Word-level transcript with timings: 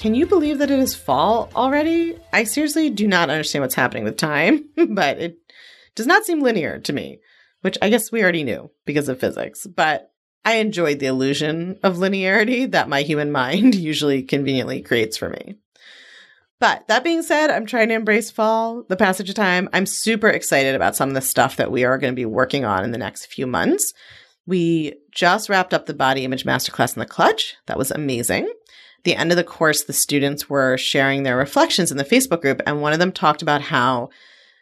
Can 0.00 0.14
you 0.14 0.24
believe 0.24 0.56
that 0.60 0.70
it 0.70 0.78
is 0.78 0.94
fall 0.94 1.50
already? 1.54 2.16
I 2.32 2.44
seriously 2.44 2.88
do 2.88 3.06
not 3.06 3.28
understand 3.28 3.60
what's 3.60 3.74
happening 3.74 4.02
with 4.02 4.16
time, 4.16 4.66
but 4.88 5.18
it 5.18 5.36
does 5.94 6.06
not 6.06 6.24
seem 6.24 6.40
linear 6.40 6.78
to 6.78 6.92
me, 6.94 7.20
which 7.60 7.76
I 7.82 7.90
guess 7.90 8.10
we 8.10 8.22
already 8.22 8.42
knew 8.42 8.70
because 8.86 9.10
of 9.10 9.20
physics. 9.20 9.66
But 9.66 10.10
I 10.42 10.54
enjoyed 10.54 11.00
the 11.00 11.06
illusion 11.06 11.78
of 11.82 11.98
linearity 11.98 12.70
that 12.70 12.88
my 12.88 13.02
human 13.02 13.30
mind 13.40 13.74
usually 13.74 14.22
conveniently 14.22 14.80
creates 14.80 15.18
for 15.18 15.28
me. 15.28 15.56
But 16.60 16.88
that 16.88 17.04
being 17.04 17.22
said, 17.22 17.50
I'm 17.50 17.66
trying 17.66 17.88
to 17.88 17.94
embrace 17.94 18.30
fall, 18.30 18.84
the 18.88 18.96
passage 18.96 19.28
of 19.28 19.34
time. 19.34 19.68
I'm 19.74 19.84
super 19.84 20.30
excited 20.30 20.74
about 20.74 20.96
some 20.96 21.10
of 21.10 21.14
the 21.14 21.20
stuff 21.20 21.56
that 21.56 21.70
we 21.70 21.84
are 21.84 21.98
going 21.98 22.14
to 22.14 22.16
be 22.16 22.24
working 22.24 22.64
on 22.64 22.84
in 22.84 22.92
the 22.92 22.96
next 22.96 23.26
few 23.26 23.46
months. 23.46 23.92
We 24.46 24.94
just 25.12 25.50
wrapped 25.50 25.74
up 25.74 25.84
the 25.84 25.92
body 25.92 26.24
image 26.24 26.44
masterclass 26.44 26.96
in 26.96 27.00
the 27.00 27.06
clutch. 27.06 27.56
That 27.66 27.76
was 27.76 27.90
amazing 27.90 28.50
the 29.04 29.16
end 29.16 29.30
of 29.30 29.36
the 29.36 29.44
course, 29.44 29.84
the 29.84 29.92
students 29.92 30.48
were 30.48 30.76
sharing 30.76 31.22
their 31.22 31.36
reflections 31.36 31.90
in 31.90 31.96
the 31.96 32.04
Facebook 32.04 32.40
group, 32.40 32.60
and 32.66 32.80
one 32.80 32.92
of 32.92 32.98
them 32.98 33.12
talked 33.12 33.42
about 33.42 33.62
how, 33.62 34.10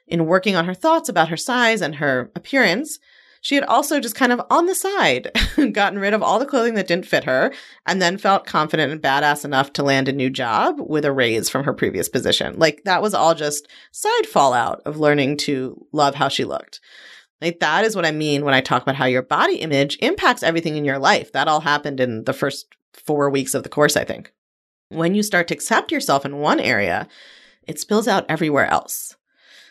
in 0.07 0.27
working 0.27 0.57
on 0.57 0.65
her 0.65 0.75
thoughts 0.75 1.09
about 1.09 1.29
her 1.29 1.37
size 1.37 1.81
and 1.81 1.97
her 1.97 2.31
appearance, 2.35 2.99
she 3.41 3.55
had 3.55 3.65
also 3.65 4.01
just 4.01 4.15
kind 4.15 4.33
of 4.33 4.41
on 4.51 4.67
the 4.67 4.75
side 4.75 5.31
gotten 5.73 5.99
rid 5.99 6.15
of 6.15 6.23
all 6.23 6.39
the 6.39 6.47
clothing 6.47 6.75
that 6.75 6.87
didn't 6.87 7.07
fit 7.07 7.25
her 7.25 7.53
and 7.87 8.03
then 8.03 8.19
felt 8.19 8.47
confident 8.47 8.93
and 8.93 9.01
badass 9.01 9.45
enough 9.45 9.73
to 9.75 9.83
land 9.83 10.09
a 10.09 10.13
new 10.13 10.31
job 10.31 10.77
with 10.81 11.05
a 11.05 11.13
raise 11.13 11.49
from 11.49 11.65
her 11.65 11.73
previous 11.73 12.09
position. 12.09 12.59
Like 12.59 12.83
that 12.85 13.03
was 13.03 13.15
all 13.15 13.35
just 13.35 13.69
side 13.93 14.27
fallout 14.27 14.83
of 14.85 14.99
learning 14.99 15.37
to 15.39 15.87
love 15.93 16.15
how 16.15 16.29
she 16.29 16.45
looked. 16.45 16.81
Like 17.41 17.61
that 17.61 17.85
is 17.85 17.95
what 17.95 18.07
I 18.07 18.11
mean 18.11 18.45
when 18.45 18.55
I 18.55 18.61
talk 18.61 18.83
about 18.83 18.97
how 18.97 19.07
your 19.07 19.23
body 19.23 19.57
image 19.57 19.97
impacts 20.01 20.43
everything 20.43 20.77
in 20.77 20.85
your 20.85 20.99
life. 20.99 21.33
That 21.33 21.49
all 21.49 21.61
happened 21.61 22.01
in 22.01 22.25
the 22.25 22.33
first 22.33 22.67
four 22.93 23.31
weeks 23.31 23.55
of 23.55 23.63
the 23.63 23.69
course, 23.69 23.97
I 23.97 24.05
think. 24.05 24.33
When 24.91 25.15
you 25.15 25.23
start 25.23 25.49
to 25.49 25.55
accept 25.55 25.93
yourself 25.93 26.25
in 26.25 26.39
one 26.39 26.61
area, 26.61 27.09
it 27.67 27.79
spills 27.79 28.09
out 28.09 28.27
everywhere 28.29 28.67
else. 28.67 29.15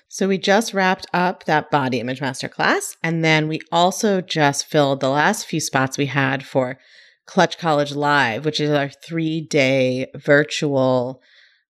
So 0.10 0.28
we 0.28 0.38
just 0.38 0.74
wrapped 0.74 1.06
up 1.14 1.44
that 1.46 1.70
body 1.70 2.00
image 2.00 2.22
masterclass. 2.22 2.96
And 3.04 3.26
then 3.26 3.48
we 3.48 3.60
also 3.72 4.22
just 4.22 4.66
filled 4.66 5.00
the 5.00 5.10
last 5.10 5.46
few 5.46 5.60
spots 5.60 5.98
we 5.98 6.06
had 6.06 6.46
for 6.46 6.78
Clutch 7.26 7.58
College 7.58 7.94
Live, 7.94 8.46
which 8.46 8.60
is 8.60 8.70
our 8.70 8.90
three 8.90 9.42
day 9.42 10.08
virtual, 10.16 11.22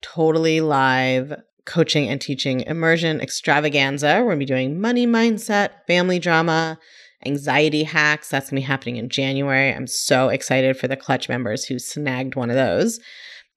totally 0.02 0.62
live 0.62 1.34
coaching 1.66 2.10
and 2.10 2.20
teaching 2.20 2.62
immersion 2.62 3.22
extravaganza. 3.22 4.16
We're 4.18 4.36
going 4.36 4.40
to 4.40 4.46
be 4.46 4.46
doing 4.46 4.82
money 4.82 5.06
mindset, 5.06 5.86
family 5.88 6.20
drama, 6.20 6.80
anxiety 7.26 7.84
hacks. 7.84 8.30
That's 8.30 8.50
going 8.50 8.62
to 8.62 8.66
be 8.66 8.72
happening 8.72 8.98
in 8.98 9.10
January. 9.10 9.74
I'm 9.74 9.88
so 9.88 10.30
excited 10.30 10.78
for 10.78 10.88
the 10.88 10.98
Clutch 10.98 11.30
members 11.30 11.66
who 11.66 11.80
snagged 11.80 12.36
one 12.36 12.50
of 12.50 12.56
those. 12.56 13.00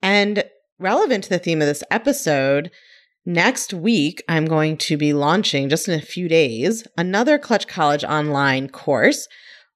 And 0.01 0.43
relevant 0.79 1.23
to 1.25 1.29
the 1.29 1.39
theme 1.39 1.61
of 1.61 1.67
this 1.67 1.83
episode, 1.89 2.71
next 3.25 3.73
week 3.73 4.23
I'm 4.29 4.45
going 4.45 4.77
to 4.77 4.97
be 4.97 5.13
launching 5.13 5.69
just 5.69 5.87
in 5.87 5.99
a 5.99 6.03
few 6.03 6.29
days 6.29 6.85
another 6.97 7.37
Clutch 7.37 7.67
College 7.67 8.03
online 8.03 8.69
course 8.69 9.27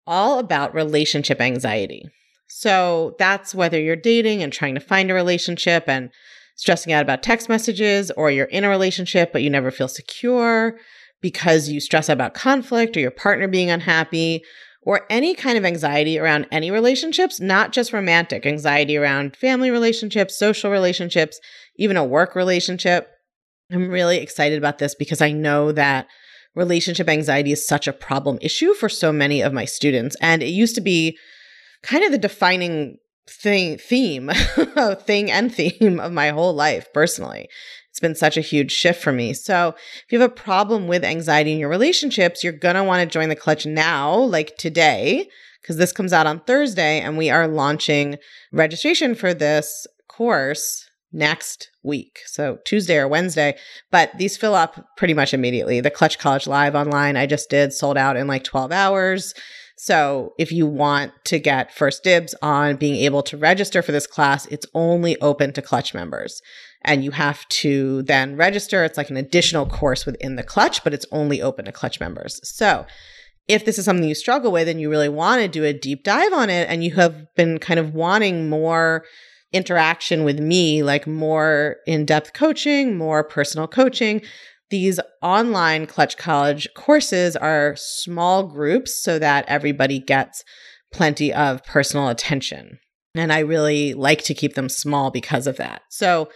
all 0.08 0.40
about 0.40 0.74
relationship 0.74 1.42
anxiety. 1.42 2.06
So 2.48 3.16
that's 3.18 3.56
whether 3.56 3.80
you're 3.80 3.96
dating 3.96 4.44
and 4.44 4.52
trying 4.52 4.76
to 4.76 4.82
find 4.82 5.10
a 5.10 5.14
relationship 5.14 5.86
and 5.88 6.10
stressing 6.56 6.94
out 6.94 7.02
about 7.02 7.24
text 7.24 7.50
messages, 7.50 8.12
or 8.12 8.30
you're 8.30 8.46
in 8.46 8.64
a 8.64 8.70
relationship 8.70 9.32
but 9.32 9.42
you 9.42 9.50
never 9.50 9.72
feel 9.72 9.88
secure 9.88 10.78
because 11.22 11.70
you 11.70 11.80
stress 11.80 12.10
about 12.10 12.34
conflict 12.34 12.98
or 12.98 13.00
your 13.00 13.12
partner 13.12 13.48
being 13.48 13.70
unhappy 13.70 14.44
or 14.82 15.06
any 15.10 15.36
kind 15.36 15.58
of 15.58 15.66
anxiety 15.66 16.18
around 16.18 16.48
any 16.52 16.72
relationships, 16.72 17.40
not 17.40 17.72
just 17.72 17.94
romantic, 17.94 18.46
anxiety 18.46 18.98
around 18.98 19.36
family 19.36 19.70
relationships, 19.70 20.38
social 20.38 20.72
relationships, 20.72 21.40
even 21.76 21.98
a 21.98 22.04
work 22.04 22.36
relationship. 22.36 23.10
I'm 23.72 23.90
really 23.90 24.18
excited 24.18 24.58
about 24.58 24.80
this 24.80 24.96
because 24.96 25.22
I 25.22 25.32
know 25.32 25.72
that 25.72 26.08
relationship 26.56 27.08
anxiety 27.08 27.52
is 27.52 27.66
such 27.66 27.88
a 27.88 27.94
problem 27.94 28.40
issue 28.42 28.74
for 28.74 28.90
so 28.90 29.12
many 29.12 29.42
of 29.42 29.54
my 29.54 29.66
students. 29.66 30.16
And 30.20 30.42
it 30.42 30.48
used 30.48 30.76
to 30.76 30.82
be 30.82 31.18
kind 31.84 32.04
of 32.04 32.12
the 32.12 32.18
defining 32.18 32.98
thing, 33.30 33.78
theme, 33.78 34.30
thing 35.02 35.32
and 35.32 35.54
theme 35.54 36.00
of 36.00 36.12
my 36.12 36.30
whole 36.30 36.54
life 36.54 36.92
personally. 36.92 37.48
It's 37.92 38.00
been 38.00 38.16
such 38.16 38.38
a 38.38 38.42
huge 38.42 38.72
shift 38.72 39.04
for 39.04 39.12
me. 39.12 39.34
So 39.34 39.76
if 40.06 40.12
you 40.12 40.20
have 40.20 40.32
a 40.32 40.34
problem 40.34 40.88
with 40.88 41.04
anxiety 41.04 41.52
in 41.52 41.60
your 41.60 41.70
relationships, 41.70 42.42
you're 42.42 42.54
going 42.54 42.76
to 42.76 42.84
want 42.86 43.02
to 43.02 43.14
join 43.14 43.28
the 43.28 43.36
clutch 43.36 43.66
now, 43.66 44.16
like 44.16 44.56
today, 44.58 45.28
because 45.62 45.76
this 45.76 45.92
comes 45.92 46.14
out 46.14 46.26
on 46.26 46.40
Thursday 46.40 47.02
and 47.02 47.18
we 47.18 47.30
are 47.30 47.50
launching 47.50 48.18
registration 48.54 49.14
for 49.14 49.34
this 49.34 49.86
course 50.08 50.90
next 51.12 51.70
week. 51.84 52.20
So 52.26 52.60
Tuesday 52.64 52.98
or 52.98 53.10
Wednesday, 53.10 53.58
but 53.92 54.18
these 54.18 54.38
fill 54.38 54.56
up 54.56 54.96
pretty 54.96 55.14
much 55.14 55.34
immediately. 55.34 55.82
The 55.82 55.92
Clutch 55.92 56.18
College 56.18 56.48
Live 56.48 56.76
online 56.76 57.18
I 57.18 57.26
just 57.26 57.50
did 57.50 57.74
sold 57.74 57.98
out 57.98 58.16
in 58.16 58.26
like 58.26 58.46
12 58.46 58.72
hours. 58.72 59.34
So 59.76 60.34
if 60.38 60.52
you 60.52 60.66
want 60.66 61.12
to 61.26 61.40
get 61.40 61.74
first 61.74 62.04
dibs 62.04 62.36
on 62.42 62.78
being 62.78 62.96
able 62.98 63.24
to 63.24 63.36
register 63.36 63.82
for 63.82 63.92
this 63.92 64.08
class, 64.08 64.46
it's 64.46 64.68
only 64.74 65.20
open 65.20 65.52
to 65.54 65.62
Clutch 65.62 65.94
members 65.94 66.42
and 66.84 67.04
you 67.04 67.12
have 67.12 67.48
to 67.50 68.02
then 68.04 68.36
register. 68.36 68.84
It's 68.84 68.98
like 68.98 69.10
an 69.10 69.18
additional 69.18 69.66
course 69.66 70.06
within 70.06 70.36
the 70.36 70.44
clutch, 70.44 70.84
but 70.84 70.94
it's 70.94 71.06
only 71.12 71.42
open 71.42 71.66
to 71.66 71.72
clutch 71.72 72.00
members. 72.00 72.40
So 72.44 72.86
if 73.48 73.66
this 73.66 73.78
is 73.78 73.86
something 73.86 74.08
you 74.08 74.16
struggle 74.16 74.52
with 74.52 74.68
and 74.68 74.80
you 74.80 74.90
really 74.90 75.10
want 75.10 75.42
to 75.42 75.48
do 75.48 75.64
a 75.64 75.74
deep 75.74 76.04
dive 76.04 76.34
on 76.34 76.50
it 76.50 76.70
and 76.70 76.84
you 76.84 76.92
have 76.96 77.26
been 77.36 77.60
kind 77.60 77.80
of 77.80 77.94
wanting 77.94 78.50
more 78.50 79.04
interaction 79.52 80.24
with 80.24 80.40
me, 80.40 80.82
like 80.84 81.06
more 81.06 81.78
in 81.86 82.06
depth 82.06 82.34
coaching, 82.34 82.98
more 82.98 83.24
personal 83.24 83.68
coaching, 83.68 84.22
these 84.70 85.00
online 85.22 85.86
Clutch 85.86 86.18
College 86.18 86.68
courses 86.76 87.36
are 87.36 87.76
small 87.76 88.48
groups 88.48 89.04
so 89.04 89.20
that 89.20 89.44
everybody 89.48 90.00
gets 90.00 90.46
plenty 90.94 91.34
of 91.34 91.64
personal 91.66 92.08
attention. 92.08 92.80
And 93.14 93.34
I 93.34 93.40
really 93.40 93.94
like 93.94 94.24
to 94.24 94.34
keep 94.34 94.54
them 94.54 94.70
small 94.70 95.12
because 95.12 95.46
of 95.46 95.58
that. 95.58 95.82
So 95.90 96.30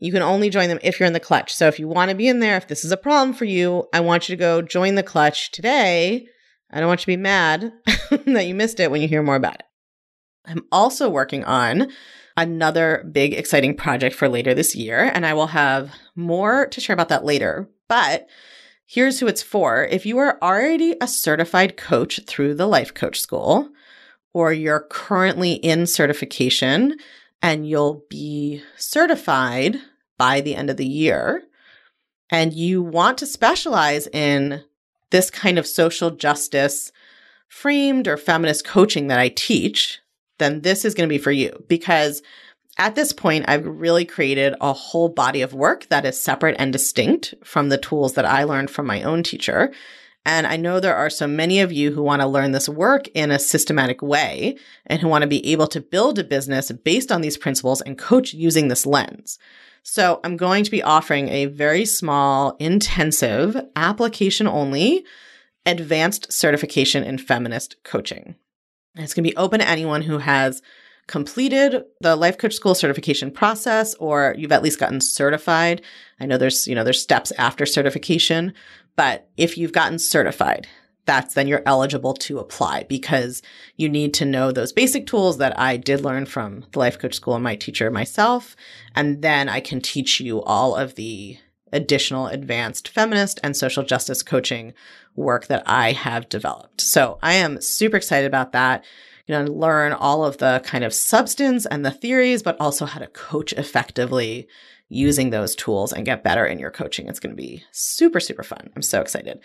you 0.00 0.12
can 0.12 0.22
only 0.22 0.50
join 0.50 0.68
them 0.68 0.80
if 0.82 0.98
you're 0.98 1.06
in 1.06 1.12
the 1.12 1.20
clutch. 1.20 1.54
So 1.54 1.68
if 1.68 1.78
you 1.78 1.86
want 1.86 2.10
to 2.10 2.16
be 2.16 2.26
in 2.26 2.40
there, 2.40 2.56
if 2.56 2.66
this 2.66 2.84
is 2.84 2.90
a 2.90 2.96
problem 2.96 3.34
for 3.34 3.44
you, 3.44 3.86
I 3.92 4.00
want 4.00 4.28
you 4.28 4.36
to 4.36 4.40
go 4.40 4.62
join 4.62 4.94
the 4.94 5.02
clutch 5.02 5.52
today. 5.52 6.26
I 6.70 6.80
don't 6.80 6.88
want 6.88 7.00
you 7.00 7.12
to 7.12 7.18
be 7.18 7.22
mad 7.22 7.72
that 8.10 8.46
you 8.46 8.54
missed 8.54 8.80
it 8.80 8.90
when 8.90 9.02
you 9.02 9.08
hear 9.08 9.22
more 9.22 9.36
about 9.36 9.56
it. 9.56 9.62
I'm 10.46 10.64
also 10.72 11.10
working 11.10 11.44
on 11.44 11.88
another 12.36 13.06
big 13.12 13.34
exciting 13.34 13.76
project 13.76 14.16
for 14.16 14.28
later 14.28 14.54
this 14.54 14.74
year, 14.74 15.10
and 15.14 15.26
I 15.26 15.34
will 15.34 15.48
have 15.48 15.94
more 16.16 16.66
to 16.68 16.80
share 16.80 16.94
about 16.94 17.10
that 17.10 17.24
later. 17.24 17.68
But 17.86 18.26
here's 18.86 19.20
who 19.20 19.26
it's 19.26 19.42
for. 19.42 19.84
If 19.84 20.06
you 20.06 20.16
are 20.18 20.38
already 20.40 20.96
a 21.00 21.06
certified 21.06 21.76
coach 21.76 22.20
through 22.26 22.54
the 22.54 22.66
Life 22.66 22.94
Coach 22.94 23.20
School, 23.20 23.68
or 24.32 24.52
you're 24.52 24.86
currently 24.88 25.54
in 25.54 25.86
certification 25.86 26.96
and 27.42 27.68
you'll 27.68 28.04
be 28.08 28.62
certified 28.76 29.76
by 30.20 30.42
the 30.42 30.54
end 30.54 30.68
of 30.68 30.76
the 30.76 30.86
year 30.86 31.42
and 32.28 32.52
you 32.52 32.82
want 32.82 33.16
to 33.16 33.26
specialize 33.26 34.06
in 34.08 34.62
this 35.08 35.30
kind 35.30 35.58
of 35.58 35.66
social 35.66 36.10
justice 36.10 36.92
framed 37.48 38.06
or 38.06 38.18
feminist 38.18 38.66
coaching 38.66 39.06
that 39.06 39.18
I 39.18 39.30
teach, 39.30 39.98
then 40.38 40.60
this 40.60 40.84
is 40.84 40.92
going 40.92 41.08
to 41.08 41.12
be 41.12 41.16
for 41.16 41.32
you 41.32 41.64
because 41.68 42.20
at 42.76 42.96
this 42.96 43.14
point, 43.14 43.46
I've 43.48 43.66
really 43.66 44.04
created 44.04 44.54
a 44.60 44.74
whole 44.74 45.08
body 45.08 45.40
of 45.40 45.54
work 45.54 45.86
that 45.88 46.04
is 46.04 46.22
separate 46.22 46.56
and 46.58 46.70
distinct 46.70 47.34
from 47.42 47.70
the 47.70 47.78
tools 47.78 48.12
that 48.14 48.26
I 48.26 48.44
learned 48.44 48.70
from 48.70 48.86
my 48.86 49.02
own 49.02 49.22
teacher. 49.22 49.72
And 50.26 50.46
I 50.46 50.56
know 50.56 50.80
there 50.80 50.96
are 50.96 51.10
so 51.10 51.26
many 51.26 51.60
of 51.60 51.72
you 51.72 51.92
who 51.92 52.02
want 52.02 52.20
to 52.20 52.28
learn 52.28 52.52
this 52.52 52.68
work 52.68 53.08
in 53.08 53.30
a 53.30 53.38
systematic 53.38 54.02
way 54.02 54.56
and 54.86 55.00
who 55.00 55.08
want 55.08 55.22
to 55.22 55.28
be 55.28 55.44
able 55.50 55.66
to 55.68 55.80
build 55.80 56.18
a 56.18 56.24
business 56.24 56.70
based 56.70 57.10
on 57.10 57.22
these 57.22 57.38
principles 57.38 57.80
and 57.80 57.98
coach 57.98 58.34
using 58.34 58.68
this 58.68 58.84
lens. 58.84 59.38
So 59.82 60.20
I'm 60.24 60.36
going 60.36 60.64
to 60.64 60.70
be 60.70 60.82
offering 60.82 61.28
a 61.28 61.46
very 61.46 61.84
small, 61.84 62.56
intensive, 62.58 63.56
application 63.76 64.46
only 64.46 65.04
advanced 65.66 66.32
certification 66.32 67.04
in 67.04 67.18
feminist 67.18 67.76
coaching. 67.84 68.34
It's 68.96 69.14
going 69.14 69.24
to 69.24 69.30
be 69.30 69.36
open 69.36 69.60
to 69.60 69.68
anyone 69.68 70.02
who 70.02 70.18
has 70.18 70.62
completed 71.06 71.82
the 72.00 72.14
life 72.14 72.38
coach 72.38 72.54
school 72.54 72.74
certification 72.74 73.30
process 73.30 73.94
or 73.94 74.34
you've 74.38 74.52
at 74.52 74.62
least 74.62 74.78
gotten 74.78 75.00
certified. 75.00 75.82
I 76.20 76.26
know 76.26 76.38
there's, 76.38 76.68
you 76.68 76.74
know, 76.74 76.84
there's 76.84 77.02
steps 77.02 77.32
after 77.36 77.66
certification, 77.66 78.54
but 78.96 79.28
if 79.36 79.58
you've 79.58 79.72
gotten 79.72 79.98
certified, 79.98 80.68
that's 81.06 81.34
then 81.34 81.48
you're 81.48 81.62
eligible 81.66 82.14
to 82.14 82.38
apply 82.38 82.84
because 82.84 83.42
you 83.76 83.88
need 83.88 84.14
to 84.14 84.24
know 84.24 84.52
those 84.52 84.72
basic 84.72 85.06
tools 85.06 85.38
that 85.38 85.58
I 85.58 85.76
did 85.76 86.02
learn 86.02 86.26
from 86.26 86.64
the 86.72 86.78
life 86.78 86.98
coach 86.98 87.14
school 87.14 87.34
and 87.34 87.44
my 87.44 87.56
teacher 87.56 87.90
myself. 87.90 88.54
And 88.94 89.22
then 89.22 89.48
I 89.48 89.60
can 89.60 89.80
teach 89.80 90.20
you 90.20 90.42
all 90.42 90.76
of 90.76 90.94
the 90.94 91.38
additional 91.72 92.26
advanced 92.26 92.88
feminist 92.88 93.40
and 93.42 93.56
social 93.56 93.82
justice 93.82 94.22
coaching 94.22 94.74
work 95.14 95.46
that 95.46 95.62
I 95.66 95.92
have 95.92 96.28
developed. 96.28 96.80
So 96.80 97.18
I 97.22 97.34
am 97.34 97.60
super 97.60 97.96
excited 97.96 98.26
about 98.26 98.52
that. 98.52 98.84
You 99.26 99.38
know, 99.38 99.52
learn 99.52 99.92
all 99.92 100.24
of 100.24 100.38
the 100.38 100.60
kind 100.64 100.82
of 100.82 100.92
substance 100.92 101.64
and 101.66 101.84
the 101.84 101.90
theories, 101.90 102.42
but 102.42 102.56
also 102.58 102.86
how 102.86 102.98
to 102.98 103.06
coach 103.06 103.52
effectively 103.52 104.48
using 104.88 105.30
those 105.30 105.54
tools 105.54 105.92
and 105.92 106.04
get 106.04 106.24
better 106.24 106.44
in 106.44 106.58
your 106.58 106.70
coaching. 106.70 107.06
It's 107.06 107.20
going 107.20 107.34
to 107.34 107.40
be 107.40 107.62
super, 107.70 108.18
super 108.18 108.42
fun. 108.42 108.70
I'm 108.74 108.82
so 108.82 109.00
excited. 109.00 109.40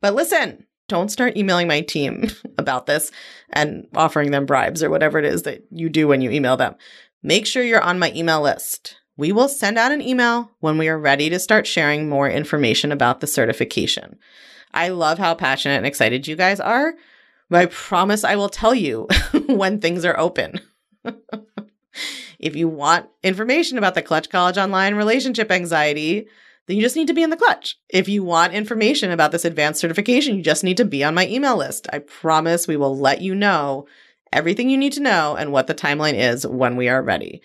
But 0.00 0.14
listen, 0.14 0.64
don't 0.88 1.10
start 1.10 1.36
emailing 1.36 1.68
my 1.68 1.80
team 1.80 2.28
about 2.58 2.86
this 2.86 3.10
and 3.50 3.86
offering 3.94 4.30
them 4.30 4.46
bribes 4.46 4.82
or 4.82 4.90
whatever 4.90 5.18
it 5.18 5.24
is 5.24 5.42
that 5.42 5.64
you 5.70 5.88
do 5.88 6.08
when 6.08 6.20
you 6.20 6.30
email 6.30 6.56
them. 6.56 6.74
Make 7.22 7.46
sure 7.46 7.62
you're 7.62 7.82
on 7.82 7.98
my 7.98 8.12
email 8.14 8.40
list. 8.40 8.96
We 9.16 9.32
will 9.32 9.48
send 9.48 9.78
out 9.78 9.92
an 9.92 10.02
email 10.02 10.50
when 10.60 10.78
we 10.78 10.88
are 10.88 10.98
ready 10.98 11.30
to 11.30 11.38
start 11.38 11.66
sharing 11.66 12.08
more 12.08 12.28
information 12.28 12.92
about 12.92 13.20
the 13.20 13.26
certification. 13.26 14.18
I 14.74 14.88
love 14.88 15.18
how 15.18 15.34
passionate 15.34 15.76
and 15.76 15.86
excited 15.86 16.26
you 16.26 16.36
guys 16.36 16.60
are, 16.60 16.94
but 17.48 17.60
I 17.62 17.66
promise 17.66 18.24
I 18.24 18.36
will 18.36 18.50
tell 18.50 18.74
you 18.74 19.08
when 19.46 19.80
things 19.80 20.04
are 20.04 20.18
open. 20.18 20.60
if 22.38 22.54
you 22.54 22.68
want 22.68 23.08
information 23.22 23.78
about 23.78 23.94
the 23.94 24.02
Clutch 24.02 24.28
College 24.28 24.58
Online 24.58 24.94
relationship 24.94 25.50
anxiety, 25.50 26.26
then 26.66 26.76
you 26.76 26.82
just 26.82 26.96
need 26.96 27.06
to 27.08 27.14
be 27.14 27.22
in 27.22 27.30
the 27.30 27.36
clutch. 27.36 27.78
If 27.88 28.08
you 28.08 28.24
want 28.24 28.52
information 28.52 29.10
about 29.10 29.32
this 29.32 29.44
advanced 29.44 29.80
certification, 29.80 30.36
you 30.36 30.42
just 30.42 30.64
need 30.64 30.76
to 30.78 30.84
be 30.84 31.04
on 31.04 31.14
my 31.14 31.26
email 31.28 31.56
list. 31.56 31.86
I 31.92 32.00
promise 32.00 32.66
we 32.66 32.76
will 32.76 32.96
let 32.96 33.20
you 33.20 33.34
know 33.34 33.86
everything 34.32 34.68
you 34.68 34.76
need 34.76 34.92
to 34.94 35.00
know 35.00 35.36
and 35.36 35.52
what 35.52 35.66
the 35.66 35.74
timeline 35.74 36.14
is 36.14 36.46
when 36.46 36.76
we 36.76 36.88
are 36.88 37.02
ready. 37.02 37.40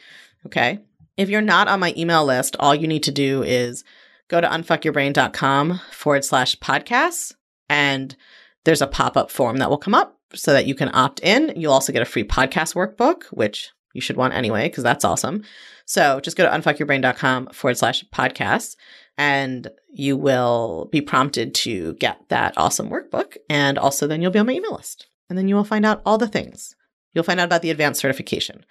Okay. 0.45 0.79
If 1.17 1.29
you're 1.29 1.41
not 1.41 1.67
on 1.67 1.79
my 1.79 1.93
email 1.95 2.25
list, 2.25 2.55
all 2.59 2.73
you 2.73 2.87
need 2.87 3.03
to 3.03 3.11
do 3.11 3.43
is 3.43 3.83
go 4.27 4.41
to 4.41 4.47
unfuckyourbrain.com 4.47 5.81
forward 5.91 6.25
slash 6.25 6.57
podcasts 6.57 7.33
and 7.69 8.15
there's 8.63 8.81
a 8.81 8.87
pop 8.87 9.17
up 9.17 9.29
form 9.29 9.57
that 9.57 9.69
will 9.69 9.77
come 9.77 9.93
up 9.93 10.17
so 10.33 10.53
that 10.53 10.65
you 10.65 10.73
can 10.75 10.89
opt 10.93 11.19
in. 11.19 11.53
You'll 11.55 11.73
also 11.73 11.93
get 11.93 12.01
a 12.01 12.05
free 12.05 12.23
podcast 12.23 12.75
workbook, 12.75 13.23
which 13.25 13.71
you 13.93 14.01
should 14.01 14.17
want 14.17 14.33
anyway, 14.33 14.69
because 14.69 14.83
that's 14.83 15.05
awesome. 15.05 15.43
So 15.85 16.19
just 16.19 16.37
go 16.37 16.45
to 16.45 16.51
unfuckyourbrain.com 16.51 17.47
forward 17.47 17.77
slash 17.77 18.03
podcasts 18.13 18.75
and 19.17 19.69
you 19.89 20.15
will 20.15 20.87
be 20.91 21.01
prompted 21.01 21.53
to 21.55 21.93
get 21.95 22.17
that 22.29 22.53
awesome 22.57 22.89
workbook. 22.89 23.37
And 23.49 23.77
also 23.77 24.07
then 24.07 24.21
you'll 24.21 24.31
be 24.31 24.39
on 24.39 24.45
my 24.45 24.53
email 24.53 24.73
list. 24.73 25.07
And 25.29 25.37
then 25.37 25.47
you 25.47 25.55
will 25.55 25.63
find 25.63 25.85
out 25.85 26.01
all 26.05 26.17
the 26.17 26.27
things. 26.27 26.75
You'll 27.13 27.23
find 27.23 27.39
out 27.39 27.45
about 27.45 27.61
the 27.61 27.71
advanced 27.71 27.99
certification, 27.99 28.65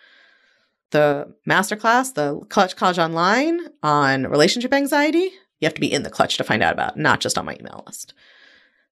the 0.91 1.35
masterclass, 1.49 2.15
the 2.15 2.41
Clutch 2.49 2.77
College 2.77 2.99
Online 2.99 3.61
on 3.83 4.27
relationship 4.27 4.73
anxiety. 4.73 5.31
You 5.61 5.67
have 5.67 5.75
to 5.75 5.81
be 5.81 5.93
in 5.93 6.03
the 6.03 6.11
clutch 6.11 6.39
to 6.39 6.45
find 6.45 6.63
out 6.63 6.73
about, 6.73 6.97
not 6.97 7.21
just 7.21 7.37
on 7.37 7.45
my 7.45 7.57
email 7.61 7.85
list. 7.87 8.15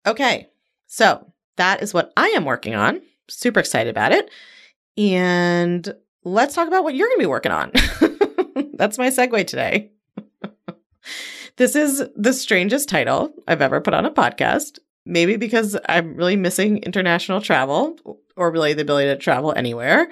Okay, 0.05 0.49
so 0.85 1.31
that 1.55 1.81
is 1.81 1.93
what 1.93 2.11
I 2.17 2.27
am 2.29 2.45
working 2.45 2.75
on. 2.75 3.01
Super 3.29 3.59
excited 3.59 3.89
about 3.89 4.11
it. 4.11 4.29
And 4.97 5.93
let's 6.27 6.55
talk 6.55 6.67
about 6.67 6.83
what 6.83 6.95
you're 6.95 7.07
going 7.07 7.17
to 7.17 7.23
be 7.23 7.25
working 7.25 7.51
on. 7.51 7.71
That's 8.73 8.97
my 8.97 9.07
segue 9.07 9.47
today. 9.47 9.91
This 11.55 11.75
is 11.75 12.03
the 12.15 12.33
strangest 12.33 12.87
title 12.87 13.33
I've 13.47 13.63
ever 13.63 13.81
put 13.81 13.95
on 13.95 14.05
a 14.05 14.11
podcast. 14.11 14.77
Maybe 15.05 15.37
because 15.37 15.77
I'm 15.87 16.15
really 16.15 16.35
missing 16.35 16.77
international 16.83 17.41
travel 17.41 17.97
or 18.35 18.51
really 18.51 18.73
the 18.73 18.83
ability 18.83 19.07
to 19.07 19.15
travel 19.15 19.53
anywhere. 19.55 20.09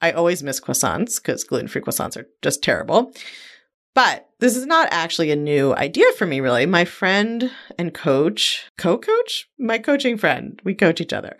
I 0.00 0.10
always 0.10 0.42
miss 0.42 0.60
croissants 0.60 1.16
because 1.16 1.44
gluten 1.44 1.68
free 1.68 1.82
croissants 1.82 2.16
are 2.16 2.26
just 2.40 2.62
terrible. 2.62 3.12
But 3.94 4.28
this 4.40 4.56
is 4.56 4.66
not 4.66 4.88
actually 4.90 5.30
a 5.30 5.36
new 5.36 5.74
idea 5.74 6.10
for 6.16 6.26
me, 6.26 6.40
really. 6.40 6.66
My 6.66 6.84
friend 6.84 7.50
and 7.78 7.94
coach, 7.94 8.64
co 8.78 8.98
coach, 8.98 9.48
my 9.58 9.78
coaching 9.78 10.16
friend, 10.16 10.60
we 10.64 10.74
coach 10.74 11.00
each 11.00 11.12
other, 11.12 11.36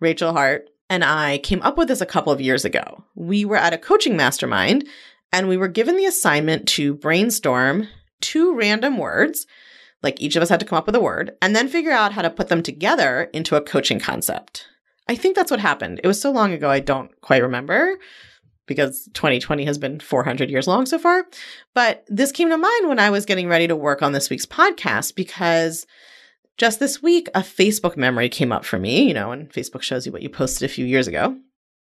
Rachel 0.00 0.32
Hart, 0.32 0.70
and 0.88 1.04
I 1.04 1.38
came 1.38 1.62
up 1.62 1.76
with 1.76 1.88
this 1.88 2.00
a 2.00 2.06
couple 2.06 2.32
of 2.32 2.40
years 2.40 2.64
ago. 2.64 3.04
We 3.14 3.44
were 3.44 3.56
at 3.56 3.72
a 3.72 3.78
coaching 3.78 4.16
mastermind 4.16 4.86
and 5.32 5.48
we 5.48 5.56
were 5.56 5.68
given 5.68 5.96
the 5.96 6.06
assignment 6.06 6.68
to 6.68 6.94
brainstorm 6.94 7.88
two 8.20 8.54
random 8.54 8.98
words, 8.98 9.46
like 10.02 10.20
each 10.20 10.36
of 10.36 10.42
us 10.42 10.48
had 10.48 10.60
to 10.60 10.66
come 10.66 10.78
up 10.78 10.86
with 10.86 10.94
a 10.94 11.00
word, 11.00 11.32
and 11.42 11.54
then 11.54 11.68
figure 11.68 11.92
out 11.92 12.12
how 12.12 12.22
to 12.22 12.30
put 12.30 12.48
them 12.48 12.62
together 12.62 13.28
into 13.32 13.56
a 13.56 13.60
coaching 13.60 13.98
concept. 13.98 14.66
I 15.08 15.14
think 15.14 15.36
that's 15.36 15.50
what 15.50 15.60
happened. 15.60 16.00
It 16.02 16.06
was 16.06 16.20
so 16.20 16.30
long 16.30 16.52
ago, 16.52 16.70
I 16.70 16.80
don't 16.80 17.10
quite 17.20 17.42
remember 17.42 17.98
because 18.66 19.08
2020 19.14 19.64
has 19.64 19.78
been 19.78 20.00
400 20.00 20.50
years 20.50 20.66
long 20.66 20.86
so 20.86 20.98
far. 20.98 21.26
But 21.74 22.04
this 22.08 22.32
came 22.32 22.50
to 22.50 22.58
mind 22.58 22.88
when 22.88 22.98
I 22.98 23.10
was 23.10 23.24
getting 23.24 23.48
ready 23.48 23.68
to 23.68 23.76
work 23.76 24.02
on 24.02 24.12
this 24.12 24.28
week's 24.28 24.46
podcast 24.46 25.14
because 25.14 25.86
just 26.56 26.80
this 26.80 27.02
week, 27.02 27.28
a 27.34 27.40
Facebook 27.40 27.96
memory 27.96 28.28
came 28.28 28.52
up 28.52 28.64
for 28.64 28.78
me, 28.78 29.06
you 29.06 29.14
know, 29.14 29.30
and 29.30 29.50
Facebook 29.50 29.82
shows 29.82 30.06
you 30.06 30.12
what 30.12 30.22
you 30.22 30.28
posted 30.28 30.68
a 30.68 30.72
few 30.72 30.86
years 30.86 31.06
ago. 31.06 31.36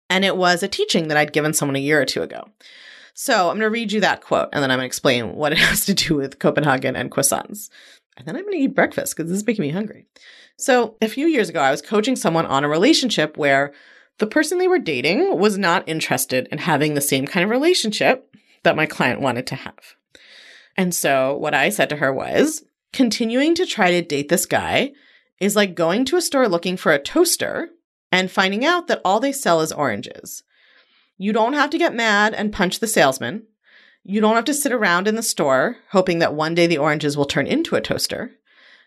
And 0.10 0.26
it 0.26 0.38
was 0.38 0.62
a 0.62 0.68
teaching 0.68 1.08
that 1.08 1.18
I'd 1.18 1.34
given 1.34 1.54
someone 1.54 1.76
a 1.76 1.80
year 1.80 2.02
or 2.02 2.06
two 2.06 2.22
ago. 2.22 2.48
So 3.14 3.50
I'm 3.50 3.58
going 3.58 3.62
to 3.62 3.70
read 3.70 3.92
you 3.92 4.02
that 4.02 4.22
quote 4.22 4.50
and 4.52 4.62
then 4.62 4.70
I'm 4.70 4.78
going 4.78 4.84
to 4.84 4.88
explain 4.88 5.36
what 5.36 5.54
it 5.54 5.58
has 5.60 5.86
to 5.86 5.94
do 5.94 6.16
with 6.16 6.40
Copenhagen 6.40 6.96
and 6.96 7.12
croissants. 7.12 7.70
And 8.18 8.28
then 8.28 8.36
I'm 8.36 8.44
going 8.44 8.58
to 8.58 8.64
eat 8.64 8.76
breakfast 8.76 9.16
because 9.16 9.30
this 9.30 9.40
is 9.40 9.48
making 9.48 9.64
me 9.64 9.72
hungry. 9.72 10.06
So 10.58 10.96
a 11.02 11.10
few 11.10 11.28
years 11.28 11.50
ago, 11.50 11.60
I 11.60 11.72
was 11.72 11.82
coaching 11.82 12.16
someone 12.16 12.46
on 12.46 12.64
a 12.64 12.70
relationship 12.70 13.38
where 13.38 13.74
the 14.20 14.28
person 14.28 14.58
they 14.58 14.70
were 14.70 14.80
dating 14.80 15.38
was 15.38 15.58
not 15.58 15.88
interested 15.88 16.48
in 16.50 16.60
having 16.60 16.94
the 16.94 17.02
same 17.02 17.26
kind 17.26 17.44
of 17.44 17.50
relationship 17.50 18.34
that 18.64 18.78
my 18.78 18.86
client 18.86 19.20
wanted 19.20 19.48
to 19.48 19.56
have. 19.56 19.96
And 20.78 20.94
so 20.94 21.36
what 21.38 21.54
I 21.54 21.70
said 21.70 21.90
to 21.90 21.98
her 21.98 22.14
was 22.14 22.64
continuing 22.96 23.54
to 23.54 23.66
try 23.66 23.92
to 23.92 24.02
date 24.02 24.30
this 24.30 24.46
guy 24.46 24.94
is 25.42 25.54
like 25.54 25.76
going 25.76 26.06
to 26.06 26.16
a 26.16 26.22
store 26.22 26.48
looking 26.48 26.78
for 26.78 26.94
a 26.94 27.02
toaster 27.02 27.68
and 28.10 28.32
finding 28.32 28.64
out 28.64 28.88
that 28.88 29.02
all 29.04 29.20
they 29.20 29.34
sell 29.34 29.60
is 29.60 29.74
oranges. 29.74 30.44
You 31.18 31.34
don't 31.34 31.54
have 31.54 31.70
to 31.72 31.78
get 31.78 31.94
mad 31.94 32.34
and 32.34 32.54
punch 32.54 32.80
the 32.80 32.88
salesman. 32.88 33.48
You 34.04 34.22
don't 34.22 34.36
have 34.36 34.46
to 34.46 34.54
sit 34.54 34.72
around 34.72 35.10
in 35.10 35.16
the 35.16 35.22
store 35.22 35.76
hoping 35.90 36.20
that 36.20 36.36
one 36.36 36.56
day 36.56 36.68
the 36.68 36.78
oranges 36.78 37.18
will 37.18 37.26
turn 37.26 37.48
into 37.48 37.76
a 37.76 37.82
toaster. 37.82 38.32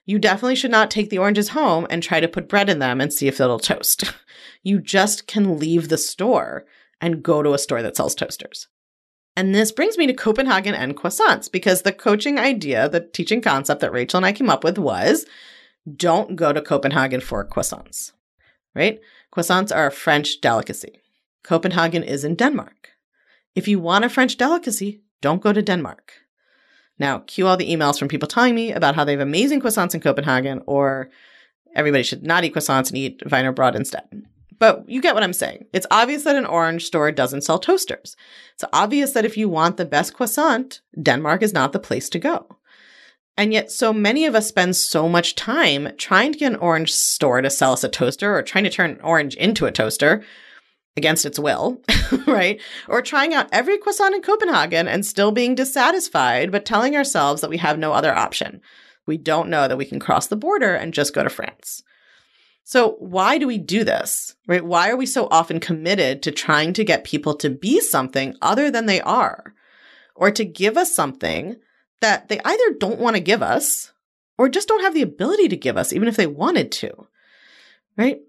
You 0.07 0.19
definitely 0.19 0.57
should 0.57 0.71
not 0.71 0.91
take 0.91 1.11
the 1.11 1.19
oranges 1.19 1.51
home 1.51 1.87
and 1.91 2.03
try 2.03 2.19
to 2.19 2.29
put 2.29 2.49
bread 2.49 2.71
in 2.71 2.79
them 2.79 3.03
and 3.03 3.13
see 3.13 3.29
if 3.29 3.41
it'll 3.41 3.59
toast. 3.59 4.05
You 4.65 4.81
just 4.81 5.29
can 5.29 5.59
leave 5.59 5.89
the 5.89 5.97
store 5.97 6.67
and 7.01 7.23
go 7.23 7.43
to 7.43 7.55
a 7.55 7.59
store 7.59 7.81
that 7.81 7.97
sells 7.97 8.15
toasters. 8.15 8.67
And 9.39 9.55
this 9.55 9.71
brings 9.71 9.97
me 9.97 10.09
to 10.09 10.15
Copenhagen 10.15 10.75
and 10.75 10.97
croissants 10.97 11.49
because 11.49 11.83
the 11.83 11.93
coaching 11.93 12.41
idea, 12.41 12.89
the 12.89 12.99
teaching 12.99 13.41
concept 13.41 13.81
that 13.81 13.93
Rachel 13.93 14.17
and 14.17 14.27
I 14.27 14.33
came 14.33 14.51
up 14.51 14.65
with 14.65 14.79
was 14.79 15.27
don't 15.95 16.35
go 16.35 16.53
to 16.53 16.61
Copenhagen 16.61 17.21
for 17.21 17.47
croissants, 17.47 18.11
right? 18.75 18.99
Croissants 19.33 19.73
are 19.73 19.87
a 19.87 19.93
French 19.93 20.41
delicacy. 20.41 20.99
Copenhagen 21.45 22.03
is 22.03 22.25
in 22.25 22.35
Denmark. 22.35 22.89
If 23.55 23.69
you 23.69 23.79
want 23.79 24.05
a 24.05 24.09
French 24.09 24.37
delicacy, 24.37 25.03
don't 25.21 25.41
go 25.41 25.53
to 25.53 25.63
Denmark. 25.63 26.15
Now, 26.99 27.21
cue 27.21 27.47
all 27.47 27.57
the 27.57 27.73
emails 27.73 27.97
from 27.97 28.09
people 28.09 28.27
telling 28.27 28.57
me 28.57 28.73
about 28.73 28.97
how 28.97 29.05
they 29.05 29.13
have 29.13 29.21
amazing 29.21 29.61
croissants 29.61 29.95
in 29.95 30.01
Copenhagen, 30.01 30.63
or 30.67 31.11
everybody 31.77 32.03
should 32.03 32.25
not 32.25 32.43
eat 32.43 32.55
croissants 32.55 32.89
and 32.89 32.99
eat 32.99 33.21
Wienerbrot 33.21 33.77
instead. 33.77 34.25
But 34.59 34.89
you 34.89 35.01
get 35.01 35.15
what 35.15 35.23
I'm 35.23 35.33
saying. 35.33 35.67
It's 35.73 35.87
obvious 35.91 36.25
that 36.25 36.37
an 36.37 36.47
orange 36.47 36.85
store 36.85 37.13
doesn't 37.13 37.43
sell 37.43 37.59
toasters. 37.59 38.17
It's 38.55 38.65
obvious 38.73 39.13
that 39.13 39.25
if 39.25 39.37
you 39.37 39.49
want 39.49 39.77
the 39.77 39.85
best 39.85 40.15
croissant, 40.15 40.81
Denmark 41.01 41.43
is 41.43 41.53
not 41.53 41.73
the 41.73 41.79
place 41.79 42.09
to 42.11 42.19
go. 42.19 42.59
And 43.37 43.53
yet, 43.53 43.71
so 43.71 43.93
many 43.93 44.27
of 44.27 44.35
us 44.35 44.49
spend 44.49 44.75
so 44.75 45.09
much 45.09 45.37
time 45.37 45.91
trying 45.97 46.33
to 46.33 46.39
get 46.39 46.53
an 46.53 46.59
orange 46.59 46.93
store 46.93 47.41
to 47.41 47.49
sell 47.51 47.73
us 47.73 47.85
a 47.85 47.89
toaster 47.89 48.37
or 48.37 48.43
trying 48.43 48.65
to 48.65 48.71
turn 48.71 48.99
orange 49.01 49.37
into 49.37 49.67
a 49.67 49.71
toaster 49.71 50.25
against 50.97 51.25
its 51.25 51.39
will, 51.39 51.81
right? 52.27 52.61
Or 52.89 53.01
trying 53.01 53.35
out 53.35 53.49
every 53.53 53.79
croissant 53.79 54.17
in 54.17 54.23
Copenhagen 54.23 54.89
and 54.89 55.07
still 55.07 55.31
being 55.31 55.55
dissatisfied, 55.55 56.51
but 56.51 56.67
telling 56.67 56.97
ourselves 56.97 57.41
that 57.41 57.51
we 57.51 57.59
have 57.59 57.79
no 57.79 57.93
other 57.93 58.13
option. 58.13 58.61
We 59.07 59.17
don't 59.17 59.49
know 59.49 59.69
that 59.69 59.79
we 59.79 59.85
can 59.85 60.01
cross 60.01 60.27
the 60.27 60.37
border 60.37 60.75
and 60.75 60.93
just 60.93 61.15
go 61.15 61.23
to 61.23 61.31
France. 61.31 61.85
So 62.69 62.97
why 62.99 63.39
do 63.39 63.47
we 63.47 63.57
do 63.57 63.83
this? 63.83 64.37
Right? 64.47 64.63
Why 64.63 64.91
are 64.91 64.97
we 64.99 65.07
so 65.07 65.27
often 65.31 65.59
committed 65.59 66.23
to 66.23 66.31
trying 66.31 66.75
to 66.75 66.85
get 66.85 67.03
people 67.03 67.33
to 67.37 67.49
be 67.49 67.81
something 67.81 68.37
other 68.43 68.71
than 68.71 68.85
they 68.85 69.01
are 69.01 69.55
or 70.15 70.31
to 70.33 70.45
give 70.45 70.77
us 70.77 70.95
something 70.95 71.57
that 72.03 72.29
they 72.29 72.39
either 72.45 72.75
don't 72.79 72.99
want 72.99 73.17
to 73.17 73.21
give 73.21 73.43
us 73.43 73.95
or 74.37 74.51
just 74.51 74.69
don't 74.69 74.83
have 74.83 74.93
the 74.93 75.01
ability 75.01 75.49
to 75.49 75.57
give 75.57 75.79
us 75.79 75.95
even 75.95 76.09
if 76.09 76.17
they 76.17 76.27
wanted 76.27 76.71
to? 76.73 77.07
Right? 77.97 78.21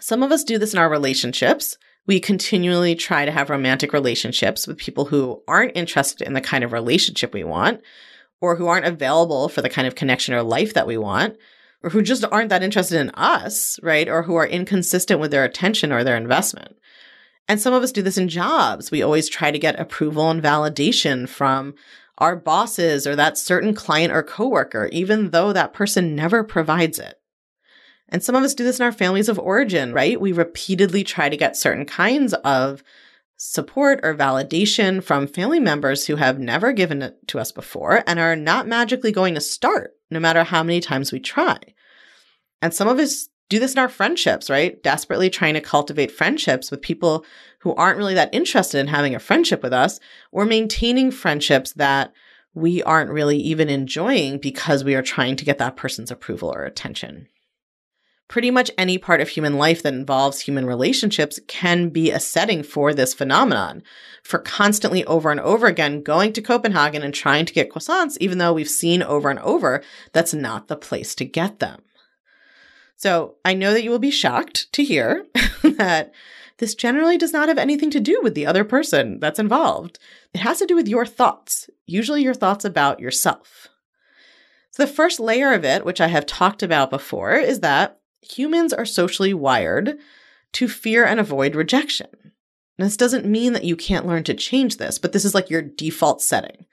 Some 0.00 0.24
of 0.24 0.32
us 0.32 0.42
do 0.42 0.58
this 0.58 0.72
in 0.72 0.80
our 0.80 0.90
relationships 0.90 1.78
We 2.06 2.20
continually 2.20 2.94
try 2.94 3.24
to 3.24 3.32
have 3.32 3.50
romantic 3.50 3.92
relationships 3.92 4.66
with 4.66 4.78
people 4.78 5.06
who 5.06 5.42
aren't 5.48 5.76
interested 5.76 6.26
in 6.26 6.34
the 6.34 6.40
kind 6.40 6.62
of 6.62 6.72
relationship 6.72 7.34
we 7.34 7.44
want, 7.44 7.82
or 8.40 8.56
who 8.56 8.68
aren't 8.68 8.86
available 8.86 9.48
for 9.48 9.60
the 9.60 9.68
kind 9.68 9.88
of 9.88 9.96
connection 9.96 10.34
or 10.34 10.42
life 10.42 10.74
that 10.74 10.86
we 10.86 10.96
want, 10.96 11.36
or 11.86 11.90
who 11.90 12.02
just 12.02 12.24
aren't 12.32 12.48
that 12.48 12.64
interested 12.64 13.00
in 13.00 13.10
us, 13.10 13.78
right? 13.80 14.08
Or 14.08 14.24
who 14.24 14.34
are 14.34 14.46
inconsistent 14.46 15.20
with 15.20 15.30
their 15.30 15.44
attention 15.44 15.92
or 15.92 16.02
their 16.02 16.16
investment. 16.16 16.76
And 17.46 17.60
some 17.60 17.72
of 17.72 17.84
us 17.84 17.92
do 17.92 18.02
this 18.02 18.18
in 18.18 18.28
jobs. 18.28 18.90
We 18.90 19.02
always 19.02 19.28
try 19.28 19.52
to 19.52 19.58
get 19.58 19.78
approval 19.78 20.28
and 20.28 20.42
validation 20.42 21.28
from 21.28 21.76
our 22.18 22.34
bosses 22.34 23.06
or 23.06 23.14
that 23.14 23.38
certain 23.38 23.72
client 23.72 24.12
or 24.12 24.24
coworker, 24.24 24.88
even 24.90 25.30
though 25.30 25.52
that 25.52 25.72
person 25.72 26.16
never 26.16 26.42
provides 26.42 26.98
it. 26.98 27.20
And 28.08 28.20
some 28.20 28.34
of 28.34 28.42
us 28.42 28.54
do 28.54 28.64
this 28.64 28.80
in 28.80 28.84
our 28.84 28.90
families 28.90 29.28
of 29.28 29.38
origin, 29.38 29.92
right? 29.92 30.20
We 30.20 30.32
repeatedly 30.32 31.04
try 31.04 31.28
to 31.28 31.36
get 31.36 31.56
certain 31.56 31.84
kinds 31.84 32.34
of 32.34 32.82
support 33.36 34.00
or 34.02 34.12
validation 34.12 35.04
from 35.04 35.28
family 35.28 35.60
members 35.60 36.06
who 36.06 36.16
have 36.16 36.40
never 36.40 36.72
given 36.72 37.00
it 37.00 37.28
to 37.28 37.38
us 37.38 37.52
before 37.52 38.02
and 38.08 38.18
are 38.18 38.34
not 38.34 38.66
magically 38.66 39.12
going 39.12 39.34
to 39.34 39.40
start 39.40 39.92
no 40.10 40.18
matter 40.18 40.42
how 40.42 40.64
many 40.64 40.80
times 40.80 41.12
we 41.12 41.20
try. 41.20 41.58
And 42.62 42.72
some 42.72 42.88
of 42.88 42.98
us 42.98 43.28
do 43.48 43.58
this 43.58 43.74
in 43.74 43.78
our 43.78 43.88
friendships, 43.88 44.50
right? 44.50 44.82
Desperately 44.82 45.30
trying 45.30 45.54
to 45.54 45.60
cultivate 45.60 46.10
friendships 46.10 46.70
with 46.70 46.82
people 46.82 47.24
who 47.60 47.74
aren't 47.74 47.98
really 47.98 48.14
that 48.14 48.34
interested 48.34 48.78
in 48.78 48.88
having 48.88 49.14
a 49.14 49.20
friendship 49.20 49.62
with 49.62 49.72
us 49.72 50.00
or 50.32 50.44
maintaining 50.44 51.10
friendships 51.10 51.72
that 51.74 52.12
we 52.54 52.82
aren't 52.82 53.10
really 53.10 53.36
even 53.38 53.68
enjoying 53.68 54.38
because 54.38 54.82
we 54.82 54.94
are 54.94 55.02
trying 55.02 55.36
to 55.36 55.44
get 55.44 55.58
that 55.58 55.76
person's 55.76 56.10
approval 56.10 56.52
or 56.52 56.64
attention. 56.64 57.28
Pretty 58.28 58.50
much 58.50 58.72
any 58.76 58.98
part 58.98 59.20
of 59.20 59.28
human 59.28 59.56
life 59.56 59.82
that 59.84 59.94
involves 59.94 60.40
human 60.40 60.66
relationships 60.66 61.38
can 61.46 61.90
be 61.90 62.10
a 62.10 62.18
setting 62.18 62.64
for 62.64 62.92
this 62.92 63.14
phenomenon, 63.14 63.84
for 64.24 64.40
constantly 64.40 65.04
over 65.04 65.30
and 65.30 65.38
over 65.38 65.68
again 65.68 66.02
going 66.02 66.32
to 66.32 66.42
Copenhagen 66.42 67.02
and 67.02 67.14
trying 67.14 67.46
to 67.46 67.52
get 67.52 67.70
croissants, 67.70 68.16
even 68.20 68.38
though 68.38 68.52
we've 68.52 68.68
seen 68.68 69.00
over 69.02 69.30
and 69.30 69.38
over 69.40 69.80
that's 70.12 70.34
not 70.34 70.66
the 70.66 70.76
place 70.76 71.14
to 71.14 71.24
get 71.24 71.60
them. 71.60 71.82
So 72.96 73.36
I 73.44 73.54
know 73.54 73.72
that 73.72 73.84
you 73.84 73.90
will 73.90 73.98
be 73.98 74.10
shocked 74.10 74.72
to 74.72 74.82
hear 74.82 75.26
that 75.62 76.12
this 76.58 76.74
generally 76.74 77.18
does 77.18 77.32
not 77.32 77.48
have 77.48 77.58
anything 77.58 77.90
to 77.90 78.00
do 78.00 78.20
with 78.22 78.34
the 78.34 78.46
other 78.46 78.64
person 78.64 79.20
that's 79.20 79.38
involved. 79.38 79.98
It 80.32 80.38
has 80.38 80.58
to 80.58 80.66
do 80.66 80.74
with 80.74 80.88
your 80.88 81.04
thoughts, 81.04 81.68
usually 81.86 82.22
your 82.22 82.34
thoughts 82.34 82.64
about 82.64 83.00
yourself. 83.00 83.68
So 84.70 84.84
the 84.84 84.92
first 84.92 85.20
layer 85.20 85.52
of 85.52 85.64
it, 85.64 85.84
which 85.84 86.00
I 86.00 86.08
have 86.08 86.26
talked 86.26 86.62
about 86.62 86.90
before, 86.90 87.34
is 87.34 87.60
that 87.60 88.00
humans 88.22 88.72
are 88.72 88.86
socially 88.86 89.34
wired 89.34 89.98
to 90.52 90.68
fear 90.68 91.04
and 91.04 91.20
avoid 91.20 91.54
rejection. 91.54 92.08
And 92.78 92.86
this 92.86 92.96
doesn't 92.96 93.26
mean 93.26 93.52
that 93.52 93.64
you 93.64 93.76
can't 93.76 94.06
learn 94.06 94.24
to 94.24 94.34
change 94.34 94.76
this, 94.76 94.98
but 94.98 95.12
this 95.12 95.24
is 95.24 95.34
like 95.34 95.50
your 95.50 95.62
default 95.62 96.20
setting, 96.22 96.66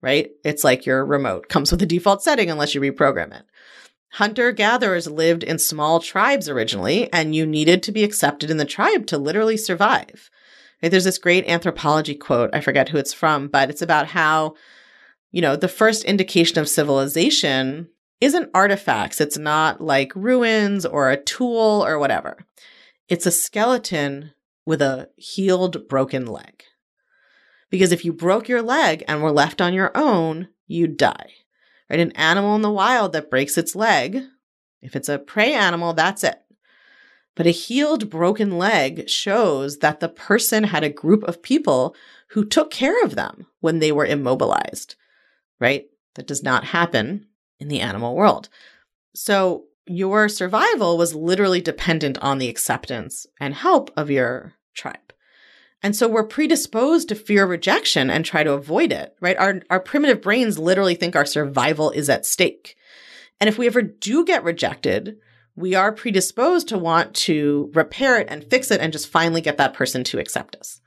right? 0.00 0.30
It's 0.44 0.64
like 0.64 0.86
your 0.86 1.04
remote 1.04 1.48
comes 1.48 1.70
with 1.70 1.82
a 1.82 1.86
default 1.86 2.22
setting 2.22 2.50
unless 2.50 2.74
you 2.74 2.80
reprogram 2.80 3.38
it. 3.38 3.44
Hunter 4.12 4.52
gatherers 4.52 5.06
lived 5.08 5.42
in 5.42 5.58
small 5.58 6.00
tribes 6.00 6.48
originally, 6.48 7.12
and 7.12 7.34
you 7.34 7.46
needed 7.46 7.82
to 7.82 7.92
be 7.92 8.04
accepted 8.04 8.50
in 8.50 8.56
the 8.56 8.64
tribe 8.64 9.06
to 9.08 9.18
literally 9.18 9.56
survive. 9.56 10.30
Right? 10.82 10.90
There's 10.90 11.04
this 11.04 11.18
great 11.18 11.46
anthropology 11.46 12.14
quote, 12.14 12.50
I 12.52 12.60
forget 12.60 12.88
who 12.88 12.98
it's 12.98 13.12
from, 13.12 13.48
but 13.48 13.68
it's 13.70 13.82
about 13.82 14.08
how, 14.08 14.54
you 15.32 15.42
know, 15.42 15.56
the 15.56 15.68
first 15.68 16.04
indication 16.04 16.58
of 16.58 16.68
civilization 16.68 17.88
isn't 18.20 18.50
artifacts. 18.54 19.20
It's 19.20 19.36
not 19.36 19.80
like 19.80 20.14
ruins 20.14 20.86
or 20.86 21.10
a 21.10 21.22
tool 21.22 21.84
or 21.84 21.98
whatever. 21.98 22.38
It's 23.08 23.26
a 23.26 23.30
skeleton 23.30 24.32
with 24.64 24.80
a 24.80 25.10
healed, 25.16 25.88
broken 25.88 26.26
leg. 26.26 26.64
Because 27.70 27.92
if 27.92 28.04
you 28.04 28.12
broke 28.12 28.48
your 28.48 28.62
leg 28.62 29.04
and 29.06 29.22
were 29.22 29.32
left 29.32 29.60
on 29.60 29.74
your 29.74 29.90
own, 29.94 30.48
you'd 30.66 30.96
die 30.96 31.32
right? 31.90 32.00
An 32.00 32.12
animal 32.12 32.56
in 32.56 32.62
the 32.62 32.70
wild 32.70 33.12
that 33.12 33.30
breaks 33.30 33.56
its 33.58 33.74
leg, 33.74 34.22
if 34.82 34.94
it's 34.94 35.08
a 35.08 35.18
prey 35.18 35.52
animal, 35.52 35.92
that's 35.92 36.22
it. 36.24 36.40
But 37.34 37.46
a 37.46 37.50
healed, 37.50 38.08
broken 38.08 38.56
leg 38.56 39.08
shows 39.08 39.78
that 39.78 40.00
the 40.00 40.08
person 40.08 40.64
had 40.64 40.84
a 40.84 40.88
group 40.88 41.22
of 41.24 41.42
people 41.42 41.94
who 42.30 42.44
took 42.44 42.70
care 42.70 43.02
of 43.04 43.14
them 43.14 43.46
when 43.60 43.78
they 43.78 43.92
were 43.92 44.06
immobilized, 44.06 44.94
right? 45.60 45.86
That 46.14 46.26
does 46.26 46.42
not 46.42 46.64
happen 46.64 47.26
in 47.60 47.68
the 47.68 47.80
animal 47.80 48.14
world. 48.14 48.48
So 49.14 49.64
your 49.86 50.28
survival 50.28 50.96
was 50.96 51.14
literally 51.14 51.60
dependent 51.60 52.18
on 52.18 52.38
the 52.38 52.48
acceptance 52.48 53.26
and 53.38 53.54
help 53.54 53.90
of 53.96 54.10
your 54.10 54.54
tribe. 54.74 55.05
And 55.86 55.94
so 55.94 56.08
we're 56.08 56.24
predisposed 56.24 57.08
to 57.10 57.14
fear 57.14 57.46
rejection 57.46 58.10
and 58.10 58.24
try 58.24 58.42
to 58.42 58.54
avoid 58.54 58.90
it, 58.90 59.14
right? 59.20 59.36
Our, 59.36 59.62
our 59.70 59.78
primitive 59.78 60.20
brains 60.20 60.58
literally 60.58 60.96
think 60.96 61.14
our 61.14 61.24
survival 61.24 61.92
is 61.92 62.10
at 62.10 62.26
stake. 62.26 62.74
And 63.38 63.46
if 63.46 63.56
we 63.56 63.68
ever 63.68 63.82
do 63.82 64.24
get 64.24 64.42
rejected, 64.42 65.18
we 65.54 65.76
are 65.76 65.92
predisposed 65.92 66.66
to 66.70 66.76
want 66.76 67.14
to 67.14 67.70
repair 67.72 68.18
it 68.18 68.26
and 68.28 68.42
fix 68.42 68.72
it 68.72 68.80
and 68.80 68.92
just 68.92 69.06
finally 69.06 69.40
get 69.40 69.58
that 69.58 69.74
person 69.74 70.02
to 70.02 70.18
accept 70.18 70.56
us. 70.56 70.80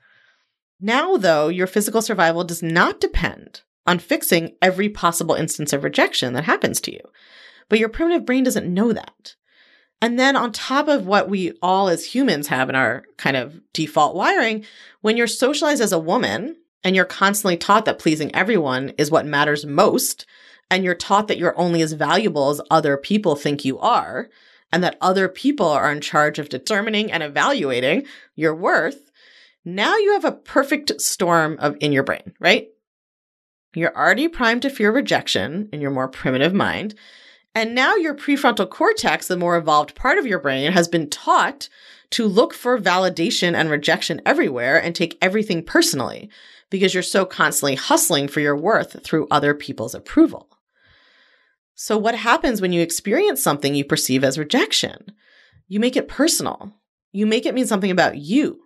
Now, 0.81 1.15
though, 1.15 1.47
your 1.47 1.65
physical 1.65 2.01
survival 2.01 2.43
does 2.43 2.61
not 2.61 2.99
depend 2.99 3.61
on 3.87 3.99
fixing 3.99 4.57
every 4.61 4.89
possible 4.89 5.33
instance 5.33 5.71
of 5.71 5.85
rejection 5.85 6.33
that 6.33 6.43
happens 6.43 6.81
to 6.81 6.91
you. 6.91 6.99
But 7.69 7.79
your 7.79 7.87
primitive 7.87 8.25
brain 8.25 8.43
doesn't 8.43 8.67
know 8.67 8.91
that. 8.91 9.35
And 10.01 10.17
then 10.17 10.35
on 10.35 10.51
top 10.51 10.87
of 10.87 11.05
what 11.05 11.29
we 11.29 11.51
all 11.61 11.89
as 11.89 12.05
humans 12.05 12.47
have 12.47 12.69
in 12.69 12.75
our 12.75 13.03
kind 13.17 13.35
of 13.35 13.59
default 13.73 14.15
wiring, 14.15 14.65
when 15.01 15.17
you're 15.17 15.27
socialized 15.27 15.81
as 15.81 15.91
a 15.91 15.99
woman 15.99 16.55
and 16.83 16.95
you're 16.95 17.05
constantly 17.05 17.57
taught 17.57 17.85
that 17.85 17.99
pleasing 17.99 18.33
everyone 18.33 18.93
is 18.97 19.11
what 19.11 19.25
matters 19.25 19.65
most, 19.65 20.25
and 20.71 20.83
you're 20.83 20.95
taught 20.95 21.27
that 21.27 21.37
you're 21.37 21.59
only 21.59 21.81
as 21.81 21.93
valuable 21.93 22.49
as 22.49 22.61
other 22.71 22.95
people 22.95 23.35
think 23.35 23.65
you 23.65 23.77
are, 23.79 24.29
and 24.71 24.83
that 24.83 24.97
other 25.01 25.27
people 25.27 25.67
are 25.67 25.91
in 25.91 25.99
charge 25.99 26.39
of 26.39 26.47
determining 26.47 27.11
and 27.11 27.23
evaluating 27.23 28.05
your 28.35 28.55
worth, 28.55 29.11
now 29.65 29.97
you 29.97 30.13
have 30.13 30.25
a 30.25 30.31
perfect 30.31 31.01
storm 31.01 31.57
of 31.59 31.75
in 31.81 31.91
your 31.91 32.03
brain, 32.03 32.33
right? 32.39 32.69
You're 33.75 33.95
already 33.95 34.27
primed 34.27 34.61
to 34.61 34.69
fear 34.69 34.91
rejection 34.91 35.69
in 35.73 35.81
your 35.81 35.91
more 35.91 36.07
primitive 36.07 36.53
mind. 36.53 36.95
And 37.55 37.73
now 37.73 37.95
your 37.95 38.13
prefrontal 38.13 38.69
cortex, 38.69 39.27
the 39.27 39.37
more 39.37 39.57
evolved 39.57 39.95
part 39.95 40.17
of 40.17 40.27
your 40.27 40.39
brain, 40.39 40.71
has 40.71 40.87
been 40.87 41.09
taught 41.09 41.67
to 42.11 42.25
look 42.25 42.53
for 42.53 42.79
validation 42.79 43.53
and 43.53 43.69
rejection 43.69 44.21
everywhere 44.25 44.81
and 44.81 44.95
take 44.95 45.17
everything 45.21 45.63
personally 45.63 46.29
because 46.69 46.93
you're 46.93 47.03
so 47.03 47.25
constantly 47.25 47.75
hustling 47.75 48.27
for 48.27 48.39
your 48.39 48.55
worth 48.55 49.03
through 49.03 49.27
other 49.29 49.53
people's 49.53 49.95
approval. 49.95 50.47
So, 51.75 51.97
what 51.97 52.15
happens 52.15 52.61
when 52.61 52.73
you 52.73 52.81
experience 52.81 53.41
something 53.41 53.73
you 53.73 53.85
perceive 53.85 54.23
as 54.23 54.37
rejection? 54.37 55.13
You 55.67 55.79
make 55.79 55.95
it 55.95 56.07
personal. 56.07 56.73
You 57.11 57.25
make 57.25 57.45
it 57.45 57.53
mean 57.53 57.67
something 57.67 57.91
about 57.91 58.17
you. 58.17 58.61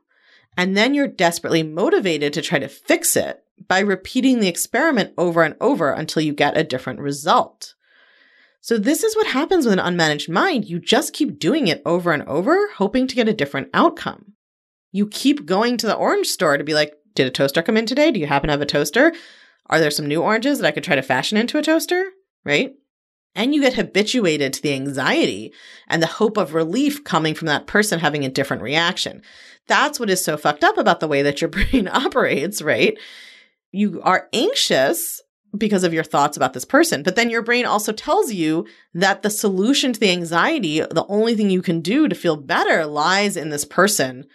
And 0.58 0.76
then 0.76 0.94
you're 0.94 1.08
desperately 1.08 1.64
motivated 1.64 2.34
to 2.34 2.42
try 2.42 2.60
to 2.60 2.68
fix 2.68 3.16
it 3.16 3.44
by 3.68 3.80
repeating 3.80 4.40
the 4.40 4.48
experiment 4.48 5.14
over 5.18 5.44
and 5.44 5.56
over 5.62 5.92
until 5.92 6.22
you 6.22 6.34
get 6.34 6.58
a 6.58 6.64
different 6.64 7.00
result. 7.00 7.76
So 8.64 8.78
this 8.78 9.04
is 9.04 9.14
what 9.14 9.28
happens 9.28 9.66
with 9.66 9.78
an 9.78 9.94
unmanaged 9.98 10.30
mind. 10.30 10.70
You 10.70 10.80
just 10.80 11.12
keep 11.12 11.38
doing 11.38 11.68
it 11.68 11.82
over 11.86 12.14
and 12.14 12.24
over, 12.24 12.70
hoping 12.76 13.08
to 13.08 13.16
get 13.16 13.28
a 13.28 13.34
different 13.34 13.68
outcome. 13.74 14.36
You 14.94 15.06
keep 15.06 15.46
going 15.46 15.76
to 15.76 15.86
the 15.86 15.98
orange 15.98 16.28
store 16.28 16.58
to 16.58 16.64
be 16.64 16.74
like, 16.74 16.94
did 17.14 17.28
a 17.28 17.30
toaster 17.30 17.62
come 17.62 17.76
in 17.76 17.86
today? 17.86 18.10
Do 18.10 18.22
you 18.22 18.26
happen 18.26 18.48
to 18.48 18.54
have 18.54 18.62
a 18.62 18.66
toaster? 18.66 19.12
Are 19.66 19.82
there 19.82 19.92
some 19.92 20.06
new 20.06 20.22
oranges 20.24 20.60
that 20.60 20.68
I 20.68 20.72
could 20.72 20.86
try 20.86 20.96
to 20.96 21.02
fashion 21.02 21.38
into 21.38 21.58
a 21.58 21.62
toaster? 21.62 22.06
Right? 22.46 22.74
And 23.36 23.54
you 23.54 23.60
get 23.60 23.74
habituated 23.74 24.54
to 24.54 24.62
the 24.62 24.74
anxiety 24.74 25.52
and 25.90 26.02
the 26.02 26.08
hope 26.08 26.38
of 26.38 26.54
relief 26.54 27.04
coming 27.04 27.36
from 27.36 27.48
that 27.48 27.68
person 27.68 28.00
having 28.00 28.24
a 28.24 28.30
different 28.30 28.64
reaction. 28.64 29.24
That's 29.68 30.00
what 30.00 30.10
is 30.10 30.24
so 30.24 30.38
fucked 30.38 30.64
up 30.64 30.78
about 30.78 31.02
the 31.02 31.10
way 31.10 31.22
that 31.24 31.42
your 31.42 31.50
brain 31.50 31.90
operates, 31.90 32.62
right? 32.62 32.98
You 33.74 34.02
are 34.04 34.30
anxious 34.32 35.22
because 35.58 35.84
of 35.84 35.94
your 35.94 36.04
thoughts 36.04 36.36
about 36.36 36.54
this 36.54 36.66
person. 36.66 37.04
But 37.04 37.16
then 37.16 37.30
your 37.30 37.42
brain 37.42 37.66
also 37.66 37.92
tells 37.92 38.34
you 38.34 38.66
that 38.94 39.22
the 39.22 39.30
solution 39.30 39.94
to 39.94 40.00
the 40.00 40.12
anxiety, 40.12 40.80
the 40.80 41.06
only 41.08 41.36
thing 41.36 41.50
you 41.50 41.62
can 41.62 41.82
do 41.82 42.08
to 42.08 42.16
feel 42.16 42.36
better 42.36 42.86
lies 42.86 43.38
in 43.38 43.50
this 43.50 43.66
person 43.66 44.26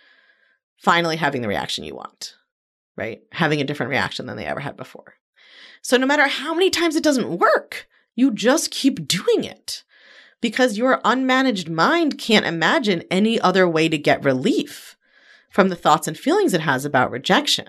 finally 0.77 1.17
having 1.17 1.43
the 1.43 1.49
reaction 1.49 1.85
you 1.85 1.97
want, 1.97 2.35
right? 2.97 3.21
Having 3.33 3.61
a 3.61 3.65
different 3.65 3.91
reaction 3.91 4.27
than 4.27 4.37
they 4.37 4.47
ever 4.47 4.61
had 4.61 4.77
before. 4.77 5.15
So 5.83 5.97
no 5.97 6.07
matter 6.07 6.27
how 6.29 6.55
many 6.55 6.71
times 6.71 6.95
it 6.95 7.05
doesn't 7.05 7.39
work, 7.39 7.89
you 8.15 8.33
just 8.33 8.71
keep 8.71 9.07
doing 9.09 9.45
it 9.45 9.83
because 10.41 10.79
your 10.79 11.01
unmanaged 11.03 11.69
mind 11.69 12.19
can't 12.19 12.47
imagine 12.47 13.03
any 13.11 13.41
other 13.41 13.69
way 13.69 13.89
to 13.89 13.99
get 13.99 14.25
relief 14.25 14.97
from 15.51 15.69
the 15.69 15.77
thoughts 15.77 16.07
and 16.07 16.17
feelings 16.17 16.55
it 16.55 16.61
has 16.61 16.85
about 16.85 17.11
rejection. 17.11 17.69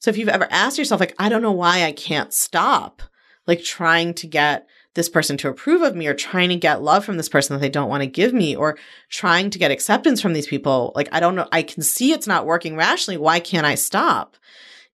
So 0.00 0.10
if 0.10 0.16
you've 0.16 0.28
ever 0.28 0.48
asked 0.50 0.78
yourself, 0.78 1.00
like, 1.00 1.14
I 1.18 1.28
don't 1.28 1.42
know 1.42 1.52
why 1.52 1.84
I 1.84 1.92
can't 1.92 2.32
stop, 2.32 3.02
like 3.46 3.62
trying 3.62 4.14
to 4.14 4.26
get 4.26 4.66
this 4.94 5.08
person 5.08 5.36
to 5.36 5.48
approve 5.48 5.82
of 5.82 5.94
me 5.94 6.06
or 6.06 6.14
trying 6.14 6.48
to 6.48 6.56
get 6.56 6.82
love 6.82 7.04
from 7.04 7.16
this 7.16 7.28
person 7.28 7.54
that 7.54 7.60
they 7.60 7.68
don't 7.68 7.88
want 7.88 8.02
to 8.02 8.08
give 8.08 8.32
me 8.32 8.56
or 8.56 8.76
trying 9.08 9.50
to 9.50 9.58
get 9.58 9.70
acceptance 9.70 10.20
from 10.20 10.32
these 10.32 10.46
people. 10.46 10.92
Like, 10.96 11.08
I 11.12 11.20
don't 11.20 11.36
know. 11.36 11.46
I 11.52 11.62
can 11.62 11.82
see 11.82 12.12
it's 12.12 12.26
not 12.26 12.46
working 12.46 12.76
rationally. 12.76 13.18
Why 13.18 13.38
can't 13.40 13.66
I 13.66 13.76
stop? 13.76 14.36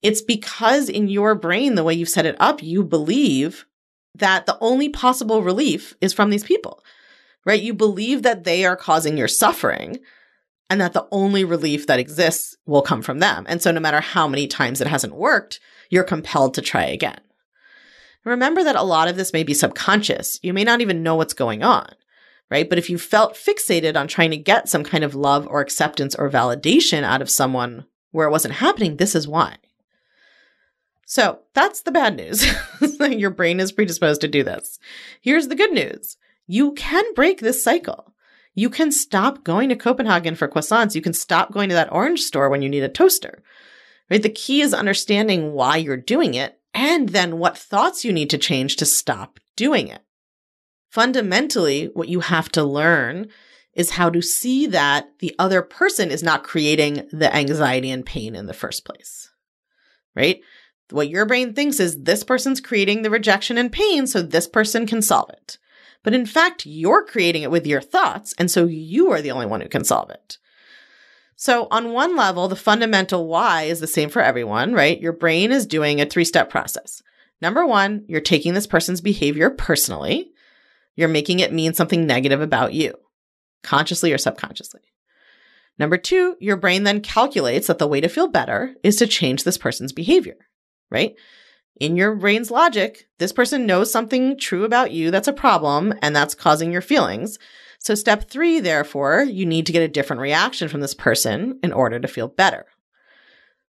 It's 0.01 0.21
because 0.21 0.89
in 0.89 1.07
your 1.07 1.33
brain, 1.35 1.75
the 1.75 1.83
way 1.83 1.93
you've 1.93 2.09
set 2.09 2.25
it 2.25 2.35
up, 2.39 2.61
you 2.61 2.83
believe 2.83 3.65
that 4.15 4.45
the 4.45 4.57
only 4.59 4.89
possible 4.89 5.43
relief 5.43 5.95
is 6.01 6.13
from 6.13 6.29
these 6.29 6.43
people, 6.43 6.83
right? 7.45 7.61
You 7.61 7.73
believe 7.73 8.23
that 8.23 8.43
they 8.43 8.65
are 8.65 8.75
causing 8.75 9.17
your 9.17 9.27
suffering 9.27 9.99
and 10.69 10.81
that 10.81 10.93
the 10.93 11.07
only 11.11 11.43
relief 11.43 11.87
that 11.87 11.99
exists 11.99 12.55
will 12.65 12.81
come 12.81 13.01
from 13.01 13.19
them. 13.19 13.45
And 13.47 13.61
so 13.61 13.71
no 13.71 13.79
matter 13.79 14.01
how 14.01 14.27
many 14.27 14.47
times 14.47 14.81
it 14.81 14.87
hasn't 14.87 15.15
worked, 15.15 15.59
you're 15.89 16.03
compelled 16.03 16.53
to 16.55 16.61
try 16.61 16.85
again. 16.85 17.19
Remember 18.23 18.63
that 18.63 18.75
a 18.75 18.81
lot 18.81 19.07
of 19.07 19.17
this 19.17 19.33
may 19.33 19.43
be 19.43 19.53
subconscious. 19.53 20.39
You 20.41 20.53
may 20.53 20.63
not 20.63 20.81
even 20.81 21.03
know 21.03 21.15
what's 21.15 21.35
going 21.35 21.63
on, 21.63 21.87
right? 22.49 22.67
But 22.67 22.79
if 22.79 22.89
you 22.89 22.97
felt 22.97 23.35
fixated 23.35 23.95
on 23.95 24.07
trying 24.07 24.31
to 24.31 24.37
get 24.37 24.67
some 24.67 24.83
kind 24.83 25.03
of 25.03 25.13
love 25.13 25.47
or 25.47 25.61
acceptance 25.61 26.15
or 26.15 26.29
validation 26.29 27.03
out 27.03 27.21
of 27.21 27.29
someone 27.29 27.85
where 28.11 28.27
it 28.27 28.31
wasn't 28.31 28.55
happening, 28.55 28.97
this 28.97 29.13
is 29.13 29.27
why. 29.27 29.57
So 31.05 31.41
that's 31.53 31.81
the 31.81 31.91
bad 31.91 32.15
news. 32.15 32.43
Your 32.99 33.29
brain 33.29 33.59
is 33.59 33.71
predisposed 33.71 34.21
to 34.21 34.27
do 34.27 34.43
this. 34.43 34.79
Here's 35.21 35.47
the 35.47 35.55
good 35.55 35.71
news. 35.71 36.17
You 36.47 36.73
can 36.73 37.05
break 37.13 37.39
this 37.39 37.63
cycle. 37.63 38.14
You 38.55 38.69
can 38.69 38.91
stop 38.91 39.43
going 39.43 39.69
to 39.69 39.75
Copenhagen 39.75 40.35
for 40.35 40.47
croissants. 40.47 40.95
You 40.95 41.01
can 41.01 41.13
stop 41.13 41.51
going 41.51 41.69
to 41.69 41.75
that 41.75 41.91
orange 41.91 42.21
store 42.21 42.49
when 42.49 42.61
you 42.61 42.69
need 42.69 42.83
a 42.83 42.89
toaster. 42.89 43.43
Right? 44.09 44.23
The 44.23 44.29
key 44.29 44.61
is 44.61 44.73
understanding 44.73 45.53
why 45.53 45.77
you're 45.77 45.97
doing 45.97 46.33
it 46.33 46.59
and 46.73 47.09
then 47.09 47.37
what 47.37 47.57
thoughts 47.57 48.05
you 48.05 48.13
need 48.13 48.29
to 48.29 48.37
change 48.37 48.77
to 48.77 48.85
stop 48.85 49.39
doing 49.55 49.89
it. 49.89 50.01
Fundamentally, 50.89 51.89
what 51.93 52.07
you 52.07 52.21
have 52.21 52.49
to 52.53 52.63
learn 52.63 53.27
is 53.73 53.91
how 53.91 54.09
to 54.09 54.21
see 54.21 54.67
that 54.67 55.09
the 55.19 55.35
other 55.37 55.61
person 55.61 56.09
is 56.09 56.23
not 56.23 56.43
creating 56.43 57.07
the 57.11 57.33
anxiety 57.35 57.91
and 57.91 58.05
pain 58.05 58.35
in 58.35 58.45
the 58.45 58.53
first 58.53 58.85
place. 58.85 59.29
Right? 60.15 60.39
What 60.91 61.09
your 61.09 61.25
brain 61.25 61.53
thinks 61.53 61.79
is 61.79 62.03
this 62.03 62.23
person's 62.23 62.61
creating 62.61 63.01
the 63.01 63.09
rejection 63.09 63.57
and 63.57 63.71
pain, 63.71 64.07
so 64.07 64.21
this 64.21 64.47
person 64.47 64.87
can 64.87 65.01
solve 65.01 65.29
it. 65.31 65.57
But 66.05 66.13
in 66.13 66.27
fact, 66.27 66.67
you're 66.67 67.03
creating 67.03 67.41
it 67.41 67.49
with 67.49 67.65
your 67.65 67.81
thoughts, 67.81 68.35
and 68.37 68.49
so 68.49 68.65
you 68.65 69.11
are 69.11 69.23
the 69.23 69.31
only 69.31 69.47
one 69.47 69.59
who 69.59 69.67
can 69.67 69.83
solve 69.83 70.11
it. 70.11 70.37
So, 71.35 71.67
on 71.71 71.93
one 71.93 72.15
level, 72.15 72.47
the 72.47 72.55
fundamental 72.55 73.27
why 73.27 73.63
is 73.63 73.79
the 73.79 73.87
same 73.87 74.09
for 74.09 74.21
everyone, 74.21 74.73
right? 74.73 75.01
Your 75.01 75.13
brain 75.13 75.51
is 75.51 75.65
doing 75.65 75.99
a 75.99 76.05
three 76.05 76.23
step 76.23 76.51
process. 76.51 77.01
Number 77.41 77.65
one, 77.65 78.05
you're 78.07 78.21
taking 78.21 78.53
this 78.53 78.67
person's 78.67 79.01
behavior 79.01 79.49
personally. 79.49 80.31
You're 80.95 81.09
making 81.09 81.39
it 81.39 81.51
mean 81.51 81.73
something 81.73 82.05
negative 82.05 82.39
about 82.39 82.73
you, 82.73 82.93
consciously 83.63 84.13
or 84.13 84.19
subconsciously. 84.19 84.81
Number 85.79 85.97
two, 85.97 86.37
your 86.39 86.55
brain 86.55 86.83
then 86.83 87.01
calculates 87.01 87.65
that 87.65 87.79
the 87.79 87.87
way 87.87 87.99
to 87.99 88.07
feel 88.07 88.27
better 88.27 88.75
is 88.83 88.95
to 88.97 89.07
change 89.07 89.43
this 89.43 89.57
person's 89.57 89.91
behavior, 89.91 90.37
right? 90.91 91.15
In 91.79 91.95
your 91.95 92.15
brain's 92.15 92.51
logic, 92.51 93.07
this 93.17 93.33
person 93.33 93.65
knows 93.65 93.91
something 93.91 94.37
true 94.37 94.63
about 94.63 94.91
you 94.91 95.11
that's 95.11 95.27
a 95.27 95.33
problem 95.33 95.93
and 96.01 96.15
that's 96.15 96.35
causing 96.35 96.71
your 96.71 96.81
feelings. 96.81 97.37
So, 97.79 97.95
step 97.95 98.29
three, 98.29 98.59
therefore, 98.59 99.23
you 99.23 99.45
need 99.45 99.65
to 99.65 99.73
get 99.73 99.83
a 99.83 99.87
different 99.87 100.21
reaction 100.21 100.69
from 100.69 100.81
this 100.81 100.93
person 100.93 101.59
in 101.61 101.73
order 101.73 101.99
to 101.99 102.07
feel 102.07 102.27
better. 102.27 102.65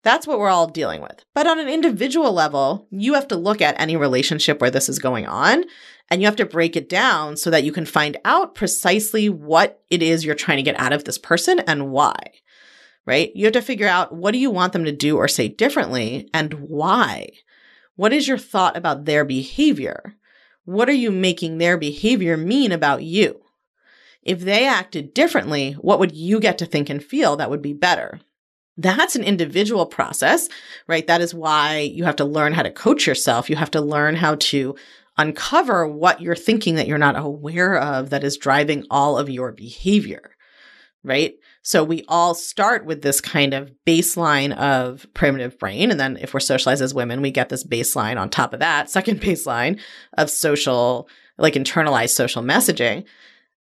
That's 0.03 0.27
what 0.27 0.39
we're 0.39 0.49
all 0.49 0.67
dealing 0.67 1.01
with. 1.01 1.25
But 1.33 1.47
on 1.47 1.59
an 1.59 1.67
individual 1.67 2.31
level, 2.31 2.87
you 2.91 3.15
have 3.15 3.27
to 3.29 3.35
look 3.35 3.61
at 3.61 3.79
any 3.79 3.97
relationship 3.97 4.61
where 4.61 4.71
this 4.71 4.87
is 4.87 4.99
going 4.99 5.25
on 5.25 5.65
and 6.09 6.21
you 6.21 6.27
have 6.27 6.37
to 6.37 6.45
break 6.45 6.75
it 6.75 6.87
down 6.87 7.35
so 7.35 7.49
that 7.49 7.63
you 7.63 7.71
can 7.71 7.85
find 7.85 8.15
out 8.23 8.55
precisely 8.55 9.27
what 9.27 9.81
it 9.89 10.01
is 10.01 10.23
you're 10.23 10.35
trying 10.35 10.57
to 10.57 10.63
get 10.63 10.79
out 10.79 10.93
of 10.93 11.03
this 11.03 11.17
person 11.17 11.59
and 11.59 11.89
why. 11.91 12.15
Right? 13.05 13.31
You 13.35 13.45
have 13.45 13.53
to 13.53 13.61
figure 13.61 13.87
out 13.87 14.15
what 14.15 14.31
do 14.31 14.37
you 14.37 14.51
want 14.51 14.73
them 14.73 14.85
to 14.85 14.91
do 14.91 15.17
or 15.17 15.27
say 15.27 15.47
differently 15.47 16.29
and 16.33 16.53
why. 16.53 17.29
What 17.97 18.13
is 18.13 18.27
your 18.27 18.37
thought 18.37 18.77
about 18.77 19.05
their 19.05 19.25
behavior? 19.25 20.15
What 20.65 20.87
are 20.87 20.93
you 20.93 21.11
making 21.11 21.57
their 21.57 21.77
behavior 21.77 22.37
mean 22.37 22.71
about 22.71 23.03
you? 23.03 23.41
If 24.21 24.41
they 24.41 24.67
acted 24.67 25.13
differently, 25.13 25.73
what 25.73 25.99
would 25.99 26.15
you 26.15 26.39
get 26.39 26.59
to 26.59 26.65
think 26.65 26.89
and 26.89 27.03
feel 27.03 27.35
that 27.35 27.49
would 27.49 27.61
be 27.61 27.73
better? 27.73 28.19
That's 28.77 29.15
an 29.15 29.23
individual 29.23 29.87
process, 29.87 30.47
right? 30.87 31.07
That 31.07 31.21
is 31.21 31.33
why 31.33 31.79
you 31.79 32.03
have 32.03 32.17
to 32.17 32.25
learn 32.25 32.53
how 32.53 32.61
to 32.61 32.69
coach 32.69 33.07
yourself. 33.07 33.49
You 33.49 33.55
have 33.55 33.71
to 33.71 33.81
learn 33.81 34.15
how 34.15 34.35
to 34.35 34.75
uncover 35.17 35.87
what 35.87 36.21
you're 36.21 36.35
thinking 36.35 36.75
that 36.75 36.87
you're 36.87 36.99
not 36.99 37.17
aware 37.17 37.79
of 37.79 38.11
that 38.11 38.23
is 38.23 38.37
driving 38.37 38.85
all 38.91 39.17
of 39.17 39.29
your 39.29 39.51
behavior, 39.51 40.35
right? 41.03 41.33
So 41.61 41.83
we 41.83 42.03
all 42.07 42.33
start 42.33 42.85
with 42.85 43.01
this 43.01 43.19
kind 43.19 43.53
of 43.53 43.71
baseline 43.85 44.55
of 44.55 45.05
primitive 45.13 45.59
brain. 45.59 45.91
And 45.91 45.99
then 45.99 46.17
if 46.17 46.33
we're 46.33 46.39
socialized 46.39 46.81
as 46.81 46.93
women, 46.93 47.21
we 47.21 47.31
get 47.31 47.49
this 47.49 47.65
baseline 47.65 48.19
on 48.19 48.29
top 48.29 48.53
of 48.53 48.59
that, 48.59 48.89
second 48.89 49.21
baseline 49.21 49.79
of 50.17 50.29
social, 50.29 51.09
like 51.37 51.55
internalized 51.55 52.11
social 52.11 52.41
messaging. 52.41 53.05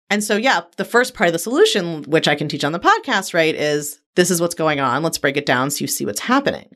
And 0.10 0.24
so, 0.24 0.38
yeah, 0.38 0.62
the 0.78 0.86
first 0.86 1.16
part 1.16 1.28
of 1.28 1.34
the 1.34 1.40
solution, 1.40 2.04
which 2.04 2.28
I 2.28 2.36
can 2.36 2.48
teach 2.48 2.64
on 2.64 2.74
the 2.74 2.80
podcast, 2.80 3.34
right, 3.34 3.56
is 3.56 4.00
this 4.16 4.30
is 4.30 4.40
what's 4.40 4.56
going 4.56 4.80
on. 4.80 5.02
Let's 5.02 5.18
break 5.18 5.36
it 5.36 5.46
down 5.46 5.72
so 5.72 5.82
you 5.82 5.88
see 5.88 6.06
what's 6.06 6.22
happening. 6.22 6.76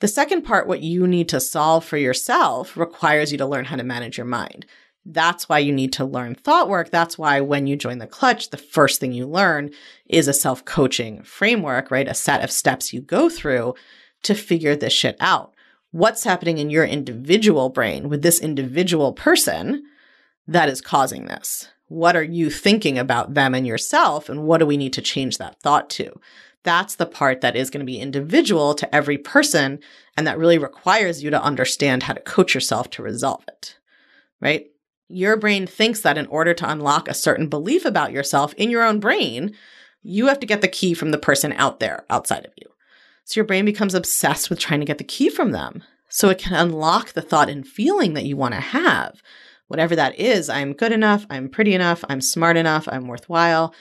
The 0.00 0.08
second 0.08 0.42
part, 0.42 0.68
what 0.68 0.82
you 0.82 1.06
need 1.06 1.28
to 1.30 1.40
solve 1.40 1.84
for 1.84 1.96
yourself, 1.96 2.76
requires 2.76 3.32
you 3.32 3.38
to 3.38 3.46
learn 3.46 3.64
how 3.64 3.76
to 3.76 3.82
manage 3.82 4.16
your 4.16 4.26
mind. 4.26 4.64
That's 5.10 5.48
why 5.48 5.60
you 5.60 5.72
need 5.72 5.94
to 5.94 6.04
learn 6.04 6.34
thought 6.34 6.68
work. 6.68 6.90
That's 6.90 7.16
why 7.16 7.40
when 7.40 7.66
you 7.66 7.76
join 7.76 7.96
the 7.96 8.06
clutch, 8.06 8.50
the 8.50 8.58
first 8.58 9.00
thing 9.00 9.12
you 9.12 9.26
learn 9.26 9.70
is 10.06 10.28
a 10.28 10.34
self 10.34 10.66
coaching 10.66 11.22
framework, 11.22 11.90
right? 11.90 12.06
A 12.06 12.12
set 12.12 12.44
of 12.44 12.50
steps 12.50 12.92
you 12.92 13.00
go 13.00 13.30
through 13.30 13.74
to 14.24 14.34
figure 14.34 14.76
this 14.76 14.92
shit 14.92 15.16
out. 15.18 15.54
What's 15.92 16.24
happening 16.24 16.58
in 16.58 16.68
your 16.68 16.84
individual 16.84 17.70
brain 17.70 18.10
with 18.10 18.20
this 18.20 18.38
individual 18.38 19.14
person 19.14 19.82
that 20.46 20.68
is 20.68 20.82
causing 20.82 21.24
this? 21.24 21.68
What 21.86 22.14
are 22.14 22.22
you 22.22 22.50
thinking 22.50 22.98
about 22.98 23.32
them 23.32 23.54
and 23.54 23.66
yourself? 23.66 24.28
And 24.28 24.44
what 24.44 24.58
do 24.58 24.66
we 24.66 24.76
need 24.76 24.92
to 24.92 25.00
change 25.00 25.38
that 25.38 25.58
thought 25.62 25.88
to? 25.90 26.20
That's 26.64 26.96
the 26.96 27.06
part 27.06 27.40
that 27.40 27.56
is 27.56 27.70
going 27.70 27.80
to 27.80 27.90
be 27.90 27.98
individual 27.98 28.74
to 28.74 28.94
every 28.94 29.16
person. 29.16 29.78
And 30.18 30.26
that 30.26 30.36
really 30.36 30.58
requires 30.58 31.22
you 31.22 31.30
to 31.30 31.42
understand 31.42 32.02
how 32.02 32.12
to 32.12 32.20
coach 32.20 32.52
yourself 32.52 32.90
to 32.90 33.02
resolve 33.02 33.42
it, 33.48 33.78
right? 34.38 34.66
Your 35.08 35.36
brain 35.36 35.66
thinks 35.66 36.00
that 36.02 36.18
in 36.18 36.26
order 36.26 36.54
to 36.54 36.70
unlock 36.70 37.08
a 37.08 37.14
certain 37.14 37.48
belief 37.48 37.84
about 37.84 38.12
yourself 38.12 38.52
in 38.54 38.70
your 38.70 38.82
own 38.82 39.00
brain, 39.00 39.54
you 40.02 40.26
have 40.26 40.40
to 40.40 40.46
get 40.46 40.60
the 40.60 40.68
key 40.68 40.94
from 40.94 41.10
the 41.10 41.18
person 41.18 41.52
out 41.54 41.80
there, 41.80 42.04
outside 42.10 42.44
of 42.44 42.52
you. 42.56 42.66
So 43.24 43.40
your 43.40 43.46
brain 43.46 43.64
becomes 43.64 43.94
obsessed 43.94 44.48
with 44.48 44.58
trying 44.58 44.80
to 44.80 44.86
get 44.86 44.98
the 44.98 45.04
key 45.04 45.28
from 45.28 45.50
them 45.52 45.82
so 46.08 46.28
it 46.28 46.38
can 46.38 46.54
unlock 46.54 47.12
the 47.12 47.22
thought 47.22 47.50
and 47.50 47.66
feeling 47.66 48.14
that 48.14 48.24
you 48.24 48.36
want 48.36 48.54
to 48.54 48.60
have. 48.60 49.22
Whatever 49.66 49.94
that 49.96 50.18
is, 50.18 50.48
I'm 50.48 50.72
good 50.72 50.92
enough, 50.92 51.26
I'm 51.28 51.48
pretty 51.48 51.74
enough, 51.74 52.04
I'm 52.08 52.22
smart 52.22 52.56
enough, 52.56 52.88
I'm 52.90 53.06
worthwhile, 53.06 53.74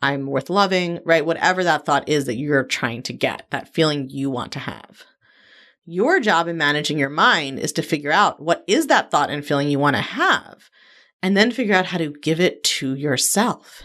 I'm 0.00 0.26
worth 0.26 0.50
loving, 0.50 1.00
right? 1.04 1.26
Whatever 1.26 1.64
that 1.64 1.84
thought 1.84 2.08
is 2.08 2.26
that 2.26 2.36
you're 2.36 2.64
trying 2.64 3.02
to 3.04 3.12
get, 3.12 3.46
that 3.50 3.72
feeling 3.72 4.08
you 4.08 4.30
want 4.30 4.52
to 4.52 4.60
have. 4.60 5.04
Your 5.84 6.20
job 6.20 6.46
in 6.46 6.56
managing 6.56 6.98
your 6.98 7.10
mind 7.10 7.58
is 7.58 7.72
to 7.72 7.82
figure 7.82 8.12
out 8.12 8.40
what 8.40 8.62
is 8.68 8.86
that 8.86 9.10
thought 9.10 9.30
and 9.30 9.44
feeling 9.44 9.68
you 9.68 9.80
want 9.80 9.96
to 9.96 10.02
have 10.02 10.70
and 11.22 11.36
then 11.36 11.50
figure 11.50 11.74
out 11.74 11.86
how 11.86 11.98
to 11.98 12.14
give 12.22 12.40
it 12.40 12.62
to 12.64 12.94
yourself. 12.94 13.82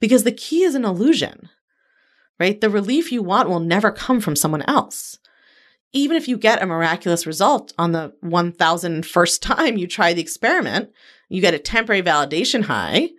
Because 0.00 0.24
the 0.24 0.32
key 0.32 0.62
is 0.62 0.74
an 0.74 0.84
illusion, 0.84 1.48
right? 2.38 2.60
The 2.60 2.70
relief 2.70 3.12
you 3.12 3.22
want 3.22 3.48
will 3.48 3.60
never 3.60 3.90
come 3.90 4.20
from 4.20 4.36
someone 4.36 4.62
else. 4.62 5.18
Even 5.92 6.16
if 6.16 6.28
you 6.28 6.38
get 6.38 6.62
a 6.62 6.66
miraculous 6.66 7.26
result 7.26 7.72
on 7.78 7.92
the 7.92 8.12
1001st 8.24 9.40
time 9.40 9.76
you 9.76 9.86
try 9.86 10.12
the 10.12 10.20
experiment, 10.22 10.90
you 11.28 11.40
get 11.40 11.54
a 11.54 11.58
temporary 11.58 12.02
validation 12.02 12.64
high. 12.64 13.10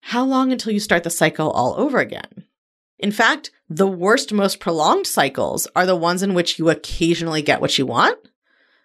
How 0.00 0.24
long 0.24 0.52
until 0.52 0.72
you 0.72 0.80
start 0.80 1.02
the 1.04 1.10
cycle 1.10 1.50
all 1.50 1.74
over 1.78 1.98
again? 1.98 2.44
In 2.98 3.12
fact, 3.12 3.50
the 3.68 3.86
worst, 3.86 4.32
most 4.32 4.60
prolonged 4.60 5.06
cycles 5.06 5.66
are 5.76 5.86
the 5.86 5.96
ones 5.96 6.22
in 6.22 6.34
which 6.34 6.58
you 6.58 6.68
occasionally 6.68 7.42
get 7.42 7.60
what 7.60 7.78
you 7.78 7.86
want, 7.86 8.18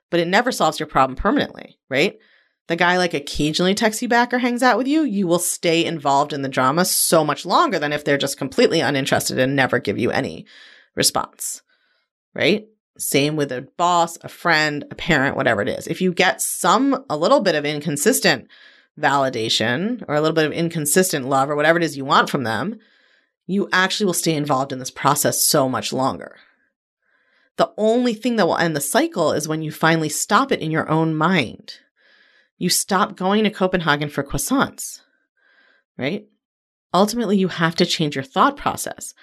but 0.10 0.20
it 0.20 0.28
never 0.28 0.52
solves 0.52 0.80
your 0.80 0.88
problem 0.88 1.16
permanently, 1.16 1.80
right? 1.90 2.20
the 2.68 2.76
guy 2.76 2.98
like 2.98 3.14
occasionally 3.14 3.76
texts 3.76 4.02
you 4.02 4.08
back 4.08 4.34
or 4.34 4.40
hangs 4.40 4.64
out 4.64 4.78
with 4.78 4.88
you, 4.88 5.04
you 5.04 5.28
will 5.28 5.40
stay 5.40 5.84
involved 5.84 6.32
in 6.32 6.44
the 6.44 6.50
drama 6.50 6.86
so 6.86 7.24
much 7.24 7.46
longer 7.46 7.78
than 7.78 7.92
if 7.92 8.06
they're 8.06 8.18
just 8.18 8.38
completely 8.38 8.80
uninterested 8.80 9.38
and 9.38 9.56
never 9.56 9.80
give 9.80 9.98
you 9.98 10.12
any 10.12 10.46
response. 10.96 11.62
Right? 12.34 12.68
Same 12.98 13.36
with 13.36 13.52
a 13.52 13.68
boss, 13.78 14.18
a 14.22 14.30
friend, 14.30 14.86
a 14.92 14.96
parent, 14.96 15.36
whatever 15.36 15.62
it 15.62 15.68
is. 15.68 15.88
If 15.88 16.00
you 16.00 16.14
get 16.14 16.42
some, 16.42 17.04
a 17.10 17.18
little 17.18 17.42
bit 17.42 17.56
of 17.56 17.66
inconsistent 17.66 18.48
validation 18.98 20.04
or 20.08 20.16
a 20.16 20.22
little 20.22 20.36
bit 20.36 20.46
of 20.46 20.54
inconsistent 20.54 21.28
love 21.28 21.50
or 21.50 21.56
whatever 21.56 21.78
it 21.78 21.84
is 21.84 21.98
you 21.98 22.06
want 22.06 22.30
from 22.30 22.44
them, 22.44 22.80
you 23.46 23.70
actually 23.72 24.06
will 24.06 24.14
stay 24.14 24.36
involved 24.36 24.72
in 24.72 24.80
this 24.80 24.92
process 24.92 25.44
so 25.44 25.68
much 25.68 25.92
longer. 25.92 26.38
The 27.58 27.72
only 27.78 28.14
thing 28.14 28.38
that 28.38 28.48
will 28.48 28.58
end 28.58 28.76
the 28.76 28.82
cycle 28.82 29.32
is 29.32 29.48
when 29.48 29.62
you 29.62 29.72
finally 29.72 30.10
stop 30.10 30.52
it 30.52 30.60
in 30.60 30.72
your 30.72 30.90
own 30.90 31.16
mind 31.16 31.76
You 32.58 32.70
stop 32.70 33.16
going 33.16 33.44
to 33.44 33.50
Copenhagen 33.50 34.10
for 34.10 34.24
croissants, 34.24 35.02
right? 35.98 36.26
Ultimately, 36.94 37.38
you 37.38 37.48
have 37.48 37.76
to 37.76 37.86
change 37.86 38.16
your 38.16 38.24
thought 38.24 38.56
process. 38.56 39.14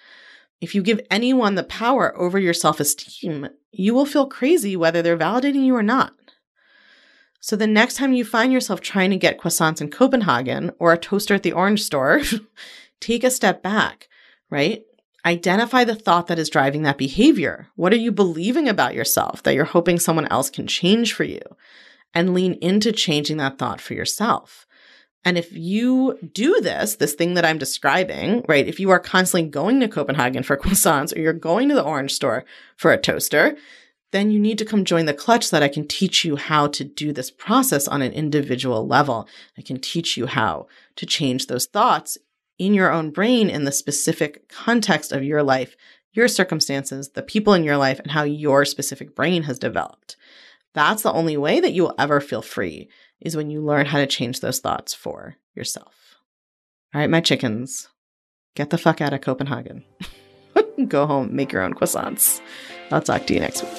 If 0.60 0.74
you 0.74 0.82
give 0.82 1.00
anyone 1.10 1.54
the 1.54 1.62
power 1.62 2.16
over 2.18 2.38
your 2.38 2.52
self 2.52 2.80
esteem, 2.80 3.48
you 3.72 3.94
will 3.94 4.04
feel 4.04 4.26
crazy 4.26 4.76
whether 4.76 5.00
they're 5.00 5.16
validating 5.16 5.64
you 5.64 5.74
or 5.74 5.82
not. 5.82 6.12
So 7.40 7.56
the 7.56 7.66
next 7.66 7.94
time 7.96 8.12
you 8.12 8.24
find 8.24 8.52
yourself 8.52 8.80
trying 8.80 9.10
to 9.10 9.16
get 9.16 9.38
croissants 9.38 9.80
in 9.80 9.90
Copenhagen 9.90 10.72
or 10.78 10.92
a 10.92 10.98
toaster 10.98 11.34
at 11.34 11.42
the 11.42 11.52
orange 11.52 11.82
store, 11.82 12.20
take 13.00 13.24
a 13.24 13.30
step 13.30 13.62
back, 13.62 14.08
right? 14.50 14.84
Identify 15.24 15.84
the 15.84 15.94
thought 15.94 16.28
that 16.28 16.38
is 16.38 16.50
driving 16.50 16.82
that 16.82 16.98
behavior. 16.98 17.68
What 17.76 17.92
are 17.92 17.96
you 17.96 18.10
believing 18.10 18.68
about 18.68 18.94
yourself 18.94 19.42
that 19.42 19.54
you're 19.54 19.64
hoping 19.64 19.98
someone 19.98 20.26
else 20.28 20.50
can 20.50 20.66
change 20.66 21.12
for 21.12 21.24
you? 21.24 21.42
And 22.12 22.34
lean 22.34 22.54
into 22.54 22.90
changing 22.90 23.36
that 23.36 23.58
thought 23.58 23.80
for 23.80 23.94
yourself. 23.94 24.66
And 25.24 25.36
if 25.36 25.52
you 25.52 26.18
do 26.32 26.60
this, 26.60 26.96
this 26.96 27.14
thing 27.14 27.34
that 27.34 27.44
I'm 27.44 27.58
describing, 27.58 28.44
right? 28.48 28.66
If 28.66 28.80
you 28.80 28.90
are 28.90 28.98
constantly 28.98 29.48
going 29.48 29.78
to 29.80 29.88
Copenhagen 29.88 30.42
for 30.42 30.56
croissants 30.56 31.14
or 31.14 31.20
you're 31.20 31.32
going 31.32 31.68
to 31.68 31.74
the 31.74 31.84
orange 31.84 32.12
store 32.12 32.44
for 32.76 32.92
a 32.92 32.98
toaster, 32.98 33.56
then 34.12 34.30
you 34.30 34.40
need 34.40 34.58
to 34.58 34.64
come 34.64 34.84
join 34.84 35.04
the 35.04 35.14
clutch 35.14 35.46
so 35.46 35.56
that 35.56 35.62
I 35.62 35.68
can 35.68 35.86
teach 35.86 36.24
you 36.24 36.36
how 36.36 36.66
to 36.68 36.82
do 36.82 37.12
this 37.12 37.30
process 37.30 37.86
on 37.86 38.02
an 38.02 38.12
individual 38.12 38.86
level. 38.86 39.28
I 39.56 39.62
can 39.62 39.78
teach 39.78 40.16
you 40.16 40.26
how 40.26 40.66
to 40.96 41.06
change 41.06 41.46
those 41.46 41.66
thoughts 41.66 42.18
in 42.60 42.74
your 42.74 42.92
own 42.92 43.10
brain 43.10 43.48
in 43.48 43.64
the 43.64 43.72
specific 43.72 44.46
context 44.50 45.12
of 45.12 45.24
your 45.24 45.42
life, 45.42 45.74
your 46.12 46.28
circumstances, 46.28 47.08
the 47.08 47.22
people 47.22 47.54
in 47.54 47.64
your 47.64 47.78
life, 47.78 47.98
and 47.98 48.10
how 48.10 48.22
your 48.22 48.66
specific 48.66 49.16
brain 49.16 49.44
has 49.44 49.58
developed. 49.58 50.16
That's 50.74 51.02
the 51.02 51.12
only 51.12 51.38
way 51.38 51.58
that 51.58 51.72
you 51.72 51.84
will 51.84 51.94
ever 51.98 52.20
feel 52.20 52.42
free 52.42 52.90
is 53.18 53.34
when 53.34 53.50
you 53.50 53.62
learn 53.64 53.86
how 53.86 53.98
to 53.98 54.06
change 54.06 54.40
those 54.40 54.60
thoughts 54.60 54.92
for 54.92 55.36
yourself. 55.54 56.16
All 56.94 57.00
right, 57.00 57.08
my 57.08 57.22
chickens, 57.22 57.88
get 58.54 58.68
the 58.68 58.78
fuck 58.78 59.00
out 59.00 59.14
of 59.14 59.22
Copenhagen. 59.22 59.82
Go 60.88 61.06
home, 61.06 61.34
make 61.34 61.52
your 61.52 61.62
own 61.62 61.72
croissants. 61.72 62.42
I'll 62.90 63.00
talk 63.00 63.26
to 63.26 63.34
you 63.34 63.40
next 63.40 63.62
week. 63.62 63.72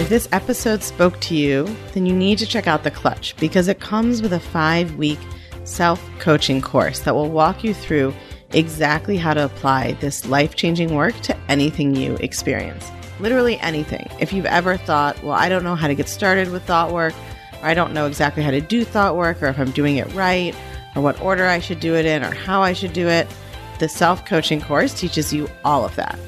If 0.00 0.08
this 0.10 0.28
episode 0.30 0.82
spoke 0.82 1.18
to 1.20 1.34
you, 1.34 1.74
then 1.94 2.04
you 2.04 2.14
need 2.14 2.38
to 2.38 2.46
check 2.46 2.66
out 2.66 2.82
The 2.82 2.90
Clutch 2.90 3.34
because 3.36 3.68
it 3.68 3.80
comes 3.80 4.20
with 4.20 4.34
a 4.34 4.40
five 4.40 4.96
week 4.96 5.18
self 5.64 6.02
coaching 6.18 6.60
course 6.60 7.00
that 7.00 7.14
will 7.14 7.30
walk 7.30 7.64
you 7.64 7.74
through 7.74 8.14
exactly 8.52 9.16
how 9.16 9.34
to 9.34 9.44
apply 9.44 9.92
this 9.94 10.26
life 10.26 10.56
changing 10.56 10.94
work 10.94 11.18
to 11.20 11.36
anything 11.48 11.94
you 11.94 12.16
experience. 12.16 12.90
Literally 13.20 13.58
anything. 13.60 14.08
If 14.20 14.32
you've 14.32 14.46
ever 14.46 14.76
thought, 14.76 15.22
well, 15.22 15.32
I 15.32 15.48
don't 15.48 15.64
know 15.64 15.74
how 15.74 15.86
to 15.86 15.94
get 15.94 16.08
started 16.08 16.50
with 16.50 16.64
thought 16.64 16.92
work, 16.92 17.14
or 17.62 17.66
I 17.66 17.74
don't 17.74 17.92
know 17.92 18.06
exactly 18.06 18.42
how 18.42 18.50
to 18.50 18.60
do 18.60 18.84
thought 18.84 19.16
work, 19.16 19.42
or 19.42 19.46
if 19.46 19.58
I'm 19.58 19.70
doing 19.70 19.96
it 19.96 20.12
right, 20.14 20.54
or 20.94 21.02
what 21.02 21.20
order 21.20 21.46
I 21.46 21.60
should 21.60 21.80
do 21.80 21.94
it 21.94 22.04
in, 22.04 22.22
or 22.22 22.34
how 22.34 22.62
I 22.62 22.72
should 22.72 22.92
do 22.92 23.08
it, 23.08 23.28
the 23.78 23.88
self 23.88 24.24
coaching 24.24 24.60
course 24.60 24.98
teaches 24.98 25.32
you 25.32 25.48
all 25.64 25.84
of 25.84 25.94
that. 25.96 26.18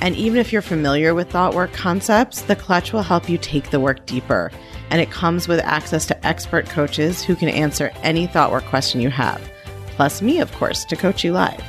And 0.00 0.16
even 0.16 0.38
if 0.38 0.52
you're 0.52 0.62
familiar 0.62 1.14
with 1.14 1.30
thought 1.30 1.54
work 1.54 1.72
concepts, 1.72 2.42
the 2.42 2.56
clutch 2.56 2.92
will 2.92 3.02
help 3.02 3.28
you 3.28 3.36
take 3.36 3.70
the 3.70 3.80
work 3.80 4.06
deeper. 4.06 4.50
And 4.90 5.00
it 5.00 5.10
comes 5.10 5.46
with 5.46 5.60
access 5.60 6.06
to 6.06 6.26
expert 6.26 6.68
coaches 6.68 7.22
who 7.22 7.36
can 7.36 7.48
answer 7.48 7.92
any 8.02 8.26
thought 8.26 8.50
work 8.50 8.64
question 8.64 9.00
you 9.00 9.10
have, 9.10 9.40
plus 9.86 10.20
me, 10.20 10.40
of 10.40 10.52
course, 10.52 10.84
to 10.86 10.96
coach 10.96 11.24
you 11.24 11.32
live. 11.32 11.62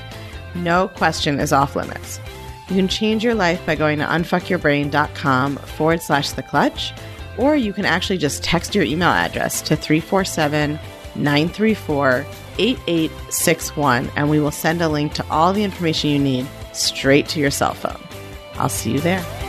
No 0.55 0.87
question 0.89 1.39
is 1.39 1.53
off 1.53 1.75
limits. 1.75 2.19
You 2.69 2.75
can 2.75 2.87
change 2.87 3.23
your 3.23 3.35
life 3.35 3.63
by 3.65 3.75
going 3.75 3.99
to 3.99 4.05
unfuckyourbrain.com 4.05 5.57
forward 5.57 6.01
slash 6.01 6.31
the 6.31 6.43
clutch, 6.43 6.93
or 7.37 7.55
you 7.55 7.73
can 7.73 7.85
actually 7.85 8.17
just 8.17 8.43
text 8.43 8.73
your 8.73 8.83
email 8.83 9.09
address 9.09 9.61
to 9.63 9.75
347 9.75 10.79
934 11.15 12.25
8861, 12.57 14.11
and 14.15 14.29
we 14.29 14.39
will 14.39 14.51
send 14.51 14.81
a 14.81 14.89
link 14.89 15.13
to 15.13 15.25
all 15.29 15.53
the 15.53 15.63
information 15.63 16.09
you 16.11 16.19
need 16.19 16.47
straight 16.73 17.27
to 17.29 17.39
your 17.39 17.51
cell 17.51 17.73
phone. 17.73 18.01
I'll 18.55 18.69
see 18.69 18.91
you 18.91 18.99
there. 18.99 19.40